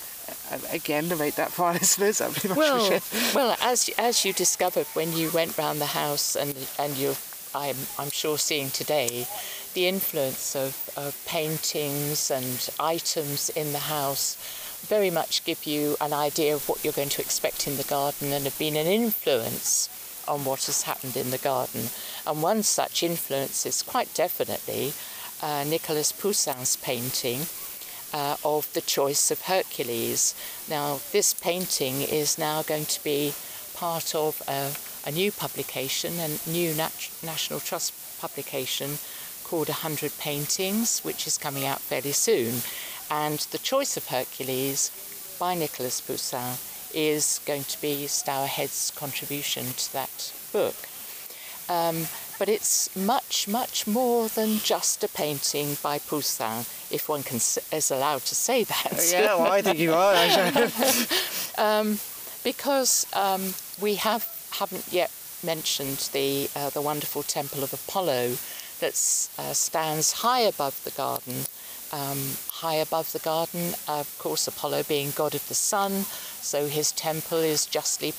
uh, 0.52 0.58
again 0.72 1.08
narrate 1.08 1.36
that 1.36 1.50
for 1.52 1.72
listeners, 1.72 2.18
that'd 2.18 2.42
be 2.42 2.48
much 2.48 2.56
Well, 2.58 2.76
appreciated. 2.86 3.34
well, 3.34 3.56
as 3.62 3.90
as 3.98 4.24
you 4.24 4.32
discovered 4.32 4.86
when 4.94 5.12
you 5.12 5.30
went 5.32 5.56
round 5.58 5.80
the 5.80 5.86
house, 5.86 6.34
and 6.36 6.54
and 6.78 6.96
you're, 6.96 7.16
I'm 7.54 7.76
I'm 7.98 8.10
sure 8.10 8.38
seeing 8.38 8.70
today, 8.70 9.26
the 9.74 9.86
influence 9.86 10.56
of, 10.56 10.90
of 10.96 11.20
paintings 11.26 12.30
and 12.30 12.68
items 12.78 13.50
in 13.50 13.72
the 13.72 13.78
house 13.78 14.36
very 14.84 15.10
much 15.10 15.44
give 15.44 15.64
you 15.64 15.96
an 16.00 16.12
idea 16.12 16.54
of 16.54 16.68
what 16.68 16.84
you're 16.84 16.92
going 16.92 17.08
to 17.08 17.22
expect 17.22 17.66
in 17.66 17.76
the 17.76 17.84
garden 17.84 18.32
and 18.32 18.44
have 18.44 18.58
been 18.58 18.76
an 18.76 18.86
influence 18.86 19.88
on 20.28 20.44
what 20.44 20.64
has 20.66 20.82
happened 20.82 21.16
in 21.16 21.30
the 21.30 21.38
garden. 21.38 21.88
And 22.26 22.42
one 22.42 22.62
such 22.62 23.02
influence 23.02 23.66
is 23.66 23.82
quite 23.82 24.12
definitely 24.14 24.92
uh, 25.42 25.64
Nicolas 25.66 26.12
Poussin's 26.12 26.76
painting 26.76 27.46
uh, 28.12 28.36
of 28.44 28.72
the 28.74 28.80
choice 28.80 29.30
of 29.30 29.42
Hercules. 29.42 30.34
Now, 30.68 31.00
this 31.12 31.34
painting 31.34 32.02
is 32.02 32.38
now 32.38 32.62
going 32.62 32.86
to 32.86 33.02
be 33.02 33.34
part 33.74 34.14
of 34.14 34.40
a, 34.46 34.70
a 35.06 35.10
new 35.10 35.30
publication, 35.30 36.14
a 36.18 36.28
new 36.48 36.74
nat- 36.74 37.10
National 37.22 37.60
Trust 37.60 37.92
publication 38.20 38.98
called 39.44 39.68
100 39.68 40.12
Paintings, 40.18 41.00
which 41.00 41.26
is 41.26 41.38
coming 41.38 41.64
out 41.66 41.80
fairly 41.80 42.12
soon. 42.12 42.62
And 43.10 43.38
the 43.50 43.58
choice 43.58 43.96
of 43.96 44.08
Hercules 44.08 45.36
by 45.38 45.54
Nicolas 45.54 46.00
Poussin 46.00 46.56
is 46.94 47.40
going 47.44 47.64
to 47.64 47.80
be 47.80 48.06
Stourhead's 48.06 48.92
contribution 48.96 49.66
to 49.76 49.92
that 49.92 50.32
book. 50.52 50.74
Um, 51.68 52.06
but 52.38 52.48
it's 52.48 52.94
much, 52.96 53.46
much 53.46 53.86
more 53.86 54.28
than 54.28 54.58
just 54.58 55.04
a 55.04 55.08
painting 55.08 55.76
by 55.82 55.98
Poussin, 55.98 56.66
if 56.90 57.08
one 57.08 57.22
can, 57.22 57.36
is 57.36 57.90
allowed 57.90 58.22
to 58.22 58.34
say 58.34 58.64
that. 58.64 59.08
yeah, 59.12 59.34
well, 59.34 59.52
I 59.52 59.62
think 59.62 59.78
you 59.78 59.92
are. 59.92 60.14
actually. 60.16 61.98
because 62.42 63.06
um, 63.14 63.54
we 63.80 63.94
have 63.96 64.33
haven't 64.58 64.92
yet 64.92 65.10
mentioned 65.42 66.08
the 66.12 66.48
uh, 66.56 66.70
the 66.70 66.80
wonderful 66.80 67.22
temple 67.22 67.62
of 67.62 67.72
Apollo 67.72 68.36
that 68.80 68.94
uh, 69.38 69.52
stands 69.52 70.12
high 70.12 70.40
above 70.40 70.82
the 70.84 70.90
garden. 70.90 71.44
Um, 71.92 72.18
high 72.50 72.76
above 72.76 73.12
the 73.12 73.20
garden, 73.20 73.74
of 73.86 74.12
course, 74.18 74.48
Apollo 74.48 74.84
being 74.84 75.12
god 75.14 75.34
of 75.34 75.46
the 75.48 75.54
sun, 75.54 76.06
so 76.40 76.66
his 76.66 76.90
temple 76.90 77.38
is 77.38 77.66
justly 77.66 78.12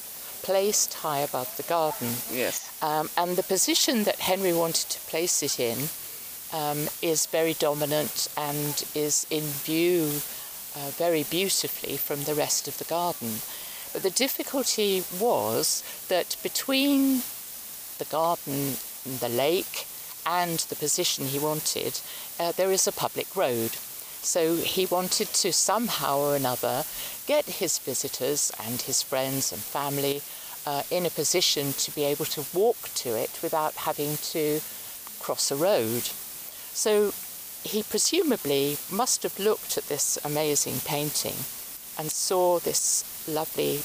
placed 0.44 0.94
high 0.94 1.20
above 1.20 1.58
the 1.58 1.64
garden. 1.64 2.08
yes. 2.32 2.72
Um, 2.82 3.10
and 3.18 3.36
the 3.36 3.44
position 3.44 4.04
that 4.04 4.20
Henry 4.20 4.54
wanted 4.54 4.90
to 4.92 5.00
place 5.10 5.44
it 5.44 5.60
in 5.60 5.90
um, 6.54 6.88
is 7.02 7.26
very 7.26 7.54
dominant 7.54 8.30
and 8.38 8.86
is 8.94 9.26
in 9.30 9.44
view 9.44 10.22
uh, 10.76 10.92
very 10.92 11.24
beautifully 11.24 11.98
from 11.98 12.24
the 12.24 12.36
rest 12.36 12.68
of 12.68 12.78
the 12.78 12.86
garden. 12.86 13.40
But 13.96 14.04
the 14.04 14.10
difficulty 14.10 15.06
was 15.22 15.82
that 16.10 16.36
between 16.44 17.22
the 17.98 18.04
garden 18.04 18.76
and 19.06 19.20
the 19.22 19.30
lake 19.30 19.88
and 20.26 20.60
the 20.60 20.76
position 20.76 21.28
he 21.28 21.40
wanted, 21.40 22.02
uh, 22.38 22.52
there 22.52 22.74
is 22.74 22.88
a 22.88 22.92
public 22.92 23.34
road. 23.38 23.72
So 24.22 24.58
he 24.58 24.86
wanted 24.86 25.30
to 25.30 25.54
somehow 25.54 26.18
or 26.18 26.36
another 26.36 26.84
get 27.26 27.46
his 27.46 27.80
visitors 27.80 28.52
and 28.68 28.82
his 28.82 29.02
friends 29.02 29.54
and 29.54 29.62
family 29.62 30.22
uh, 30.66 30.84
in 30.92 31.06
a 31.06 31.10
position 31.10 31.72
to 31.72 31.96
be 31.96 32.04
able 32.04 32.26
to 32.26 32.44
walk 32.54 32.90
to 32.96 33.16
it 33.16 33.40
without 33.42 33.76
having 33.76 34.18
to 34.34 34.60
cross 35.22 35.52
a 35.52 35.56
road. 35.56 36.04
So 36.74 37.14
he 37.64 37.82
presumably 37.82 38.78
must 38.92 39.24
have 39.24 39.40
looked 39.40 39.78
at 39.78 39.88
this 39.88 40.18
amazing 40.26 40.82
painting 40.84 41.38
and 41.98 42.12
saw 42.12 42.60
this 42.60 43.04
lovely 43.28 43.82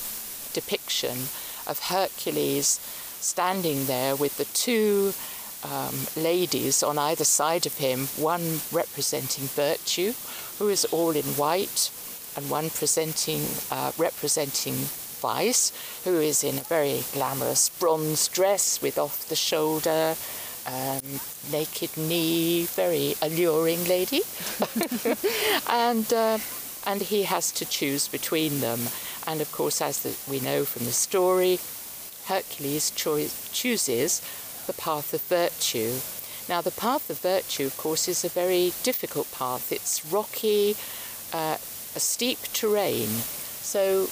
depiction 0.53 1.29
of 1.67 1.79
Hercules 1.89 2.81
standing 3.21 3.87
there 3.87 4.17
with 4.17 4.37
the 4.37 4.47
two 4.47 5.13
um, 5.63 6.07
ladies 6.17 6.83
on 6.83 6.99
either 6.99 7.25
side 7.25 7.67
of 7.67 7.79
him, 7.79 8.07
one 8.17 8.61
representing 8.73 9.45
virtue, 9.45 10.15
who 10.59 10.69
is 10.69 10.85
all 10.87 11.11
in 11.11 11.25
white, 11.37 11.91
and 12.37 12.49
one 12.49 12.71
presenting, 12.71 13.43
uh, 13.71 13.93
representing 13.99 14.75
vice, 15.21 15.73
who 16.05 16.19
is 16.19 16.43
in 16.43 16.59
a 16.59 16.63
very 16.63 17.03
glamorous 17.13 17.69
bronze 17.69 18.29
dress 18.29 18.81
with 18.81 18.99
off 18.99 19.29
the 19.29 19.37
shoulder, 19.37 20.15
um, 20.67 21.21
naked 21.51 21.95
knee, 21.97 22.65
very 22.65 23.15
alluring 23.21 23.85
lady. 23.87 24.23
and, 25.69 26.13
uh, 26.13 26.39
and 26.87 27.03
he 27.03 27.25
has 27.25 27.53
to 27.53 27.65
choose 27.65 28.09
between 28.09 28.61
them. 28.61 28.81
And 29.27 29.41
of 29.41 29.53
course, 29.53 29.81
as 29.81 30.03
the, 30.03 30.17
we 30.31 30.41
know 30.41 30.65
from 30.65 30.87
the 30.87 30.93
story, 30.93 31.59
Hercules 32.27 32.91
choi- 32.91 33.31
chooses 33.53 34.23
the 34.67 34.73
path 34.73 35.13
of 35.15 35.23
virtue. 35.23 35.99
Now, 36.49 36.61
the 36.61 36.71
path 36.71 37.11
of 37.11 37.21
virtue, 37.21 37.67
of 37.67 37.77
course, 37.77 38.09
is 38.09 38.25
a 38.25 38.29
very 38.29 38.73
difficult 38.83 39.31
path. 39.33 39.71
It's 39.71 40.05
rocky, 40.07 40.77
uh, 41.33 41.59
a 41.95 42.01
steep 42.01 42.39
terrain. 42.53 43.09
So, 43.63 44.09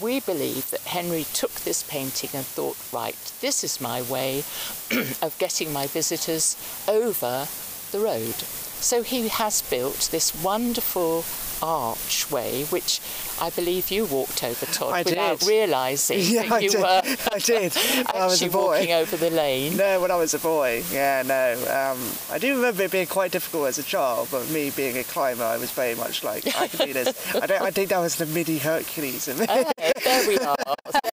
we 0.00 0.20
believe 0.20 0.70
that 0.70 0.80
Henry 0.80 1.26
took 1.34 1.52
this 1.60 1.82
painting 1.82 2.30
and 2.32 2.44
thought, 2.44 2.76
right, 2.92 3.16
this 3.40 3.62
is 3.62 3.80
my 3.80 4.02
way 4.02 4.38
of 5.22 5.36
getting 5.38 5.72
my 5.72 5.86
visitors 5.86 6.56
over 6.88 7.46
the 7.92 7.98
road. 8.00 8.34
So 8.80 9.02
he 9.02 9.28
has 9.28 9.62
built 9.62 10.08
this 10.10 10.34
wonderful 10.42 11.24
archway, 11.62 12.64
which 12.64 13.00
I 13.40 13.50
believe 13.50 13.90
you 13.90 14.06
walked 14.06 14.42
over, 14.42 14.64
Todd, 14.66 14.92
I 14.94 15.02
without 15.02 15.46
realising 15.46 16.20
Yeah, 16.22 16.42
that 16.44 16.52
I 16.52 16.58
you 16.60 16.70
did. 16.70 16.80
were 16.80 17.02
I 17.32 17.38
did. 17.38 17.76
I 18.14 18.24
was 18.24 18.40
a 18.40 18.44
actually 18.44 18.48
boy. 18.48 18.66
walking 18.78 18.92
over 18.92 19.16
the 19.16 19.30
lane. 19.30 19.76
No, 19.76 20.00
when 20.00 20.10
I 20.10 20.16
was 20.16 20.32
a 20.34 20.38
boy, 20.38 20.82
yeah, 20.90 21.22
no. 21.26 21.52
Um, 21.68 22.12
I 22.30 22.38
do 22.38 22.56
remember 22.56 22.84
it 22.84 22.90
being 22.92 23.06
quite 23.06 23.30
difficult 23.32 23.68
as 23.68 23.78
a 23.78 23.82
child, 23.82 24.28
but 24.30 24.48
me 24.50 24.70
being 24.70 24.96
a 24.96 25.04
climber, 25.04 25.44
I 25.44 25.58
was 25.58 25.70
very 25.70 25.94
much 25.94 26.24
like, 26.24 26.46
I 26.58 26.68
can 26.68 26.86
do 26.86 26.92
this. 26.94 27.34
I, 27.34 27.46
don't, 27.46 27.62
I 27.62 27.70
think 27.70 27.90
that 27.90 27.98
was 27.98 28.16
the 28.16 28.26
mini 28.26 28.58
Hercules 28.58 29.28
in 29.28 29.38
me. 29.38 29.46
Oh, 29.48 29.70
there 30.04 30.28
we 30.28 30.38
are. 30.38 30.56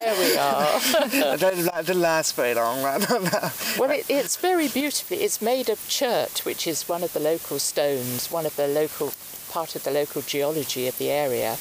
There 0.01 0.15
we 0.17 0.37
are. 0.37 0.67
I 1.33 1.35
don't, 1.37 1.85
didn't 1.85 2.01
last 2.01 2.35
very 2.35 2.53
long. 2.53 2.81
Right? 2.83 3.05
Well, 3.77 3.91
it, 3.91 4.05
it's 4.09 4.37
very 4.37 4.67
beautifully. 4.69 5.17
It's 5.17 5.41
made 5.41 5.69
of 5.69 5.79
chert, 5.89 6.45
which 6.45 6.65
is 6.67 6.87
one 6.87 7.03
of 7.03 7.13
the 7.13 7.19
local 7.19 7.56
stones, 7.59 8.31
one 8.31 8.45
of 8.45 8.55
the 8.55 8.67
local 8.67 9.11
part 9.49 9.75
of 9.75 9.83
the 9.83 9.91
local 9.91 10.21
geology 10.21 10.87
of 10.87 10.97
the 10.97 11.09
area, 11.09 11.57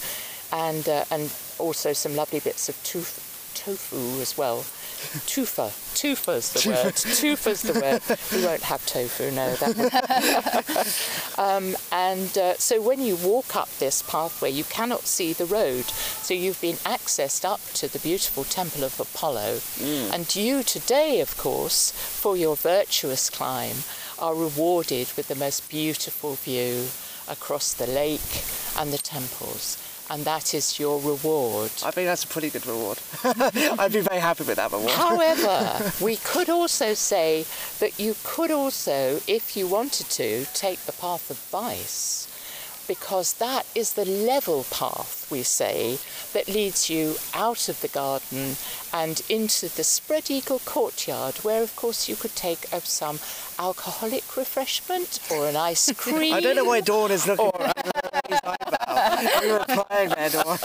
and 0.53 0.89
uh, 0.89 1.05
and 1.11 1.33
also 1.59 1.93
some 1.93 2.15
lovely 2.15 2.41
bits 2.41 2.69
of 2.69 2.83
tofu 2.83 4.21
as 4.21 4.37
well. 4.37 4.65
Tufa, 5.27 5.71
tufa's 5.95 6.53
the 6.53 6.71
word. 6.71 6.95
Tufa's 6.95 7.63
the 7.63 7.75
word. 7.75 8.03
We 8.33 8.45
won't 8.45 8.63
have 8.63 8.85
tofu, 8.87 9.31
no. 9.31 9.55
That 9.57 11.35
um, 11.39 11.77
and 11.93 12.39
uh, 12.39 12.55
so 12.55 12.81
when 12.81 13.01
you 13.01 13.17
walk 13.17 13.55
up 13.57 13.69
this 13.79 14.03
pathway, 14.03 14.51
you 14.51 14.65
cannot 14.65 15.03
see 15.03 15.35
the 15.35 15.45
road. 15.45 15.85
So 15.85 16.33
you've 16.33 16.61
been 16.61 16.77
accessed 16.77 17.45
up 17.45 17.61
to 17.75 17.89
the 17.93 17.99
beautiful 17.99 18.45
Temple 18.45 18.85
of 18.85 18.99
Apollo. 18.99 19.61
And 20.13 20.35
you 20.35 20.63
today, 20.63 21.21
of 21.21 21.37
course, 21.37 21.91
for 21.93 22.37
your 22.37 22.57
virtuous 22.57 23.29
climb, 23.29 23.77
are 24.19 24.35
rewarded 24.35 25.13
with 25.17 25.29
the 25.29 25.35
most 25.35 25.69
beautiful 25.69 26.35
view 26.35 26.89
across 27.29 27.75
the 27.75 27.87
lake 27.87 28.45
and 28.79 28.93
the 28.93 28.99
temples. 28.99 29.79
And 30.09 30.25
that 30.25 30.55
is 30.55 30.79
your 30.79 31.01
reward. 31.01 31.73
I 31.85 31.91
think 31.91 32.07
that's 32.07 32.23
a 32.23 32.29
pretty 32.29 32.51
good 32.51 32.65
reward. 32.67 32.99
I'd 33.25 33.93
be 33.93 34.01
very 34.01 34.21
happy 34.21 34.45
with 34.45 34.57
that 34.57 34.71
reward. 34.71 34.93
However, 34.93 35.93
we 36.05 36.17
could 36.17 36.49
also 36.49 36.95
say 36.95 37.45
that 37.81 37.99
you 37.99 38.15
could 38.23 38.53
also, 38.53 39.21
if 39.27 39.57
you 39.57 39.67
wanted 39.67 40.09
to, 40.11 40.47
take 40.55 40.79
the 40.81 40.93
path 40.93 41.29
of 41.29 41.39
vice, 41.51 42.29
because 42.87 43.35
that 43.35 43.67
is 43.75 43.95
the 43.95 44.05
level 44.05 44.65
path, 44.71 45.26
we 45.31 45.43
say, 45.43 45.99
that 46.33 46.49
leads 46.49 46.89
you 46.91 47.17
out 47.35 47.69
of 47.69 47.81
the 47.81 47.89
garden 47.89 48.57
and 48.93 49.23
into 49.29 49.69
the 49.75 49.85
spread 49.85 50.31
eagle 50.31 50.61
courtyard, 50.65 51.37
where, 51.39 51.62
of 51.62 51.75
course, 51.77 52.09
you 52.09 52.17
could 52.17 52.35
take 52.35 52.73
of 52.73 52.87
some 52.87 53.19
alcoholic 53.59 54.37
refreshment 54.37 55.19
or 55.31 55.47
an 55.49 55.57
ice 55.57 55.93
cream. 55.97 56.35
I 56.35 56.41
don't 56.41 56.57
know 56.57 56.65
why 56.65 56.81
Dawn 56.81 57.11
is 57.11 57.27
looking 57.27 57.47
at 57.47 57.59
me. 57.61 57.67
I 57.67 57.73
don't 57.83 58.03
know 58.05 58.11
what 58.12 58.27
he's 58.29 58.45
like 58.45 58.57
about. 58.67 59.43
You 59.43 59.53
were 59.53 59.59
replying 59.59 60.09
there, 60.11 60.31
Dawn. 60.31 60.59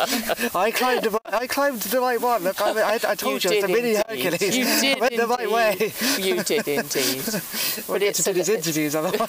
I 0.56 0.71
climbed 0.71 1.04
the, 1.04 1.19
I 1.26 1.47
climbed 1.47 1.82
the 1.82 2.00
right 2.00 2.21
one. 2.21 2.43
Look, 2.43 2.62
I, 2.62 2.93
I, 2.93 3.00
I 3.08 3.15
told 3.15 3.43
you, 3.43 3.52
You 3.52 3.58
it's 3.58 3.67
the 3.67 3.74
mini 3.74 3.95
indeed. 3.95 4.34
Hercules. 4.34 4.58
You 4.58 4.65
did 4.82 4.97
I 4.97 5.00
went 5.02 5.17
the 5.17 5.28
right 5.28 5.52
way. 5.52 5.93
You 6.19 6.43
did 6.43 6.67
indeed. 6.67 7.24
We'll 7.88 8.00
get 8.00 8.15
to 8.15 8.24
do 8.24 8.34
these 8.34 8.50
interviews 8.50 8.95
otherwise. 8.95 9.28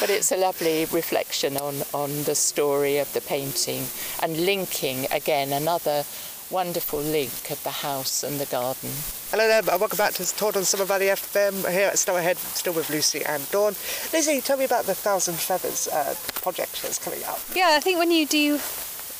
But 0.00 0.08
it's 0.08 0.32
a 0.32 0.36
lovely 0.36 0.86
reflection 0.86 1.56
on, 1.56 1.74
on 1.92 2.10
the 2.24 2.34
story 2.34 2.98
of 2.98 3.12
the 3.12 3.20
painting 3.20 3.39
and 3.40 4.44
linking 4.44 5.06
again 5.10 5.52
another 5.52 6.04
wonderful 6.50 6.98
link 6.98 7.50
of 7.50 7.62
the 7.62 7.70
house 7.70 8.22
and 8.22 8.38
the 8.38 8.44
garden. 8.46 8.90
Hello 9.30 9.46
there, 9.46 9.60
and 9.60 9.66
welcome 9.66 9.96
back 9.96 10.12
to 10.14 10.36
Todd 10.36 10.56
on 10.56 10.64
Summer 10.64 10.84
Valley 10.84 11.06
FM 11.06 11.70
here 11.70 11.88
at 11.88 11.94
Stourhead, 11.94 12.36
still 12.36 12.74
with 12.74 12.90
Lucy 12.90 13.24
and 13.24 13.48
Dawn. 13.50 13.74
Lucy, 14.12 14.40
tell 14.42 14.58
me 14.58 14.64
about 14.64 14.84
the 14.84 14.94
Thousand 14.94 15.36
Feathers 15.36 15.88
uh, 15.88 16.14
project 16.40 16.82
that's 16.82 16.98
coming 16.98 17.24
up. 17.24 17.40
Yeah, 17.54 17.70
I 17.72 17.80
think 17.80 17.98
when 17.98 18.10
you 18.10 18.26
do 18.26 18.58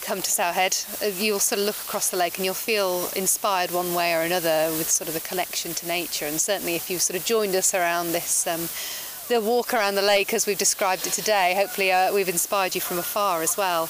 come 0.02 0.20
to 0.20 0.30
Stourhead, 0.30 1.02
uh, 1.02 1.06
you'll 1.18 1.38
sort 1.38 1.60
of 1.60 1.66
look 1.66 1.76
across 1.76 2.10
the 2.10 2.18
lake 2.18 2.36
and 2.36 2.44
you'll 2.44 2.54
feel 2.54 3.08
inspired 3.16 3.70
one 3.70 3.94
way 3.94 4.14
or 4.14 4.20
another 4.20 4.68
with 4.76 4.90
sort 4.90 5.08
of 5.08 5.14
the 5.14 5.20
connection 5.20 5.72
to 5.74 5.86
nature. 5.86 6.26
And 6.26 6.38
certainly, 6.38 6.74
if 6.74 6.90
you've 6.90 7.02
sort 7.02 7.18
of 7.18 7.24
joined 7.24 7.54
us 7.54 7.72
around 7.72 8.12
this. 8.12 8.46
Um, 8.46 8.68
the 9.30 9.40
walk 9.40 9.72
around 9.72 9.94
the 9.94 10.02
lake 10.02 10.34
as 10.34 10.44
we've 10.44 10.58
described 10.58 11.06
it 11.06 11.12
today, 11.12 11.54
hopefully 11.54 11.92
uh, 11.92 12.12
we've 12.12 12.28
inspired 12.28 12.74
you 12.74 12.80
from 12.80 12.98
afar 12.98 13.42
as 13.42 13.56
well. 13.56 13.88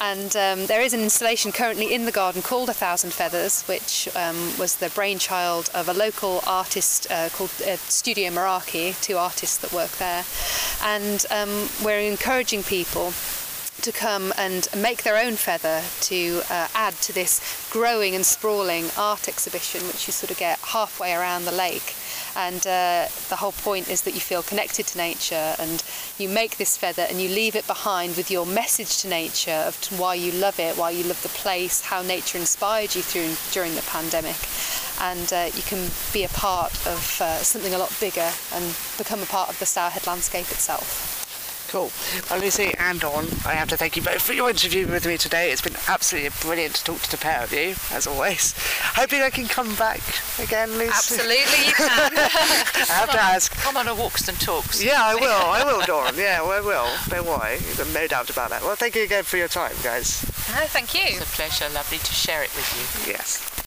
And 0.00 0.34
um, 0.34 0.66
there 0.66 0.82
is 0.82 0.92
an 0.92 1.00
installation 1.00 1.52
currently 1.52 1.94
in 1.94 2.04
the 2.04 2.10
garden 2.10 2.42
called 2.42 2.68
A 2.68 2.72
Thousand 2.72 3.12
Feathers, 3.12 3.62
which 3.68 4.08
um, 4.16 4.36
was 4.58 4.74
the 4.74 4.88
brainchild 4.88 5.70
of 5.72 5.88
a 5.88 5.92
local 5.92 6.42
artist 6.48 7.06
uh, 7.12 7.28
called 7.28 7.52
uh, 7.64 7.76
Studio 7.76 8.30
Meraki, 8.30 9.00
two 9.00 9.16
artists 9.16 9.58
that 9.58 9.72
work 9.72 9.92
there. 9.98 10.24
And 10.82 11.24
um, 11.30 11.68
we're 11.84 12.00
encouraging 12.00 12.64
people 12.64 13.12
to 13.82 13.92
come 13.92 14.32
and 14.36 14.68
make 14.76 15.02
their 15.02 15.18
own 15.18 15.34
feather 15.34 15.82
to 16.00 16.42
uh, 16.48 16.68
add 16.74 16.94
to 17.02 17.12
this 17.12 17.68
growing 17.70 18.14
and 18.14 18.24
sprawling 18.24 18.86
art 18.96 19.28
exhibition, 19.28 19.86
which 19.86 20.06
you 20.06 20.12
sort 20.12 20.30
of 20.30 20.38
get 20.38 20.58
halfway 20.60 21.12
around 21.12 21.44
the 21.44 21.52
lake. 21.52 21.94
And 22.36 22.66
uh, 22.66 23.08
the 23.28 23.36
whole 23.36 23.52
point 23.52 23.88
is 23.88 24.02
that 24.02 24.14
you 24.14 24.20
feel 24.20 24.42
connected 24.42 24.86
to 24.88 24.98
nature 24.98 25.54
and 25.58 25.82
you 26.18 26.28
make 26.28 26.56
this 26.56 26.76
feather 26.76 27.06
and 27.08 27.20
you 27.20 27.28
leave 27.28 27.56
it 27.56 27.66
behind 27.66 28.16
with 28.16 28.30
your 28.30 28.46
message 28.46 28.98
to 28.98 29.08
nature 29.08 29.64
of 29.66 29.76
why 29.98 30.14
you 30.14 30.32
love 30.32 30.58
it, 30.60 30.76
why 30.76 30.90
you 30.90 31.04
love 31.04 31.22
the 31.22 31.28
place, 31.28 31.82
how 31.82 32.02
nature 32.02 32.38
inspired 32.38 32.94
you 32.94 33.02
through 33.02 33.34
during 33.52 33.74
the 33.74 33.82
pandemic. 33.82 34.36
And 35.00 35.32
uh, 35.32 35.50
you 35.54 35.62
can 35.62 35.90
be 36.12 36.24
a 36.24 36.28
part 36.28 36.72
of 36.86 37.20
uh, 37.20 37.38
something 37.38 37.74
a 37.74 37.78
lot 37.78 37.94
bigger 38.00 38.30
and 38.54 38.76
become 38.96 39.22
a 39.22 39.26
part 39.26 39.48
of 39.48 39.58
the 39.58 39.64
Stourhead 39.64 40.06
landscape 40.06 40.50
itself. 40.50 41.21
Cool. 41.72 41.90
Well, 42.28 42.38
Lucy 42.40 42.74
and 42.78 43.00
Dawn, 43.00 43.24
I 43.46 43.54
have 43.54 43.70
to 43.70 43.78
thank 43.78 43.96
you 43.96 44.02
both 44.02 44.20
for 44.20 44.34
your 44.34 44.50
interview 44.50 44.86
with 44.86 45.06
me 45.06 45.16
today. 45.16 45.50
It's 45.50 45.62
been 45.62 45.76
absolutely 45.88 46.28
brilliant 46.42 46.74
to 46.74 46.84
talk 46.84 47.00
to 47.00 47.10
the 47.10 47.16
pair 47.16 47.42
of 47.42 47.50
you, 47.50 47.70
as 47.90 48.06
always. 48.06 48.54
Hoping 48.94 49.22
I 49.22 49.30
can 49.30 49.48
come 49.48 49.74
back 49.76 50.00
again, 50.38 50.70
Lucy. 50.72 50.88
Absolutely, 50.92 51.66
you 51.66 51.72
can. 51.76 52.12
I 52.14 52.92
have 52.92 53.10
to 53.12 53.18
ask. 53.18 53.56
Come 53.56 53.78
on 53.78 53.88
a 53.88 53.94
walks 53.94 54.28
and 54.28 54.38
talks. 54.38 54.84
Yeah, 54.84 55.00
I 55.02 55.14
will. 55.14 55.24
I 55.30 55.64
will, 55.64 55.80
Dawn. 55.86 56.14
Yeah, 56.14 56.42
well, 56.42 56.52
I 56.52 56.60
will. 56.60 56.88
Don't 57.08 57.26
worry. 57.26 57.54
You've 57.54 57.78
got 57.78 57.88
no 57.94 58.06
doubt 58.06 58.28
about 58.28 58.50
that. 58.50 58.60
Well, 58.60 58.76
thank 58.76 58.94
you 58.94 59.04
again 59.04 59.24
for 59.24 59.38
your 59.38 59.48
time, 59.48 59.72
guys. 59.82 60.22
no, 60.54 60.66
thank 60.66 60.92
you. 60.92 61.00
It's 61.04 61.22
a 61.22 61.36
pleasure, 61.36 61.72
lovely 61.72 61.98
to 61.98 62.12
share 62.12 62.42
it 62.42 62.54
with 62.54 62.68
you. 63.06 63.12
Yes. 63.14 63.52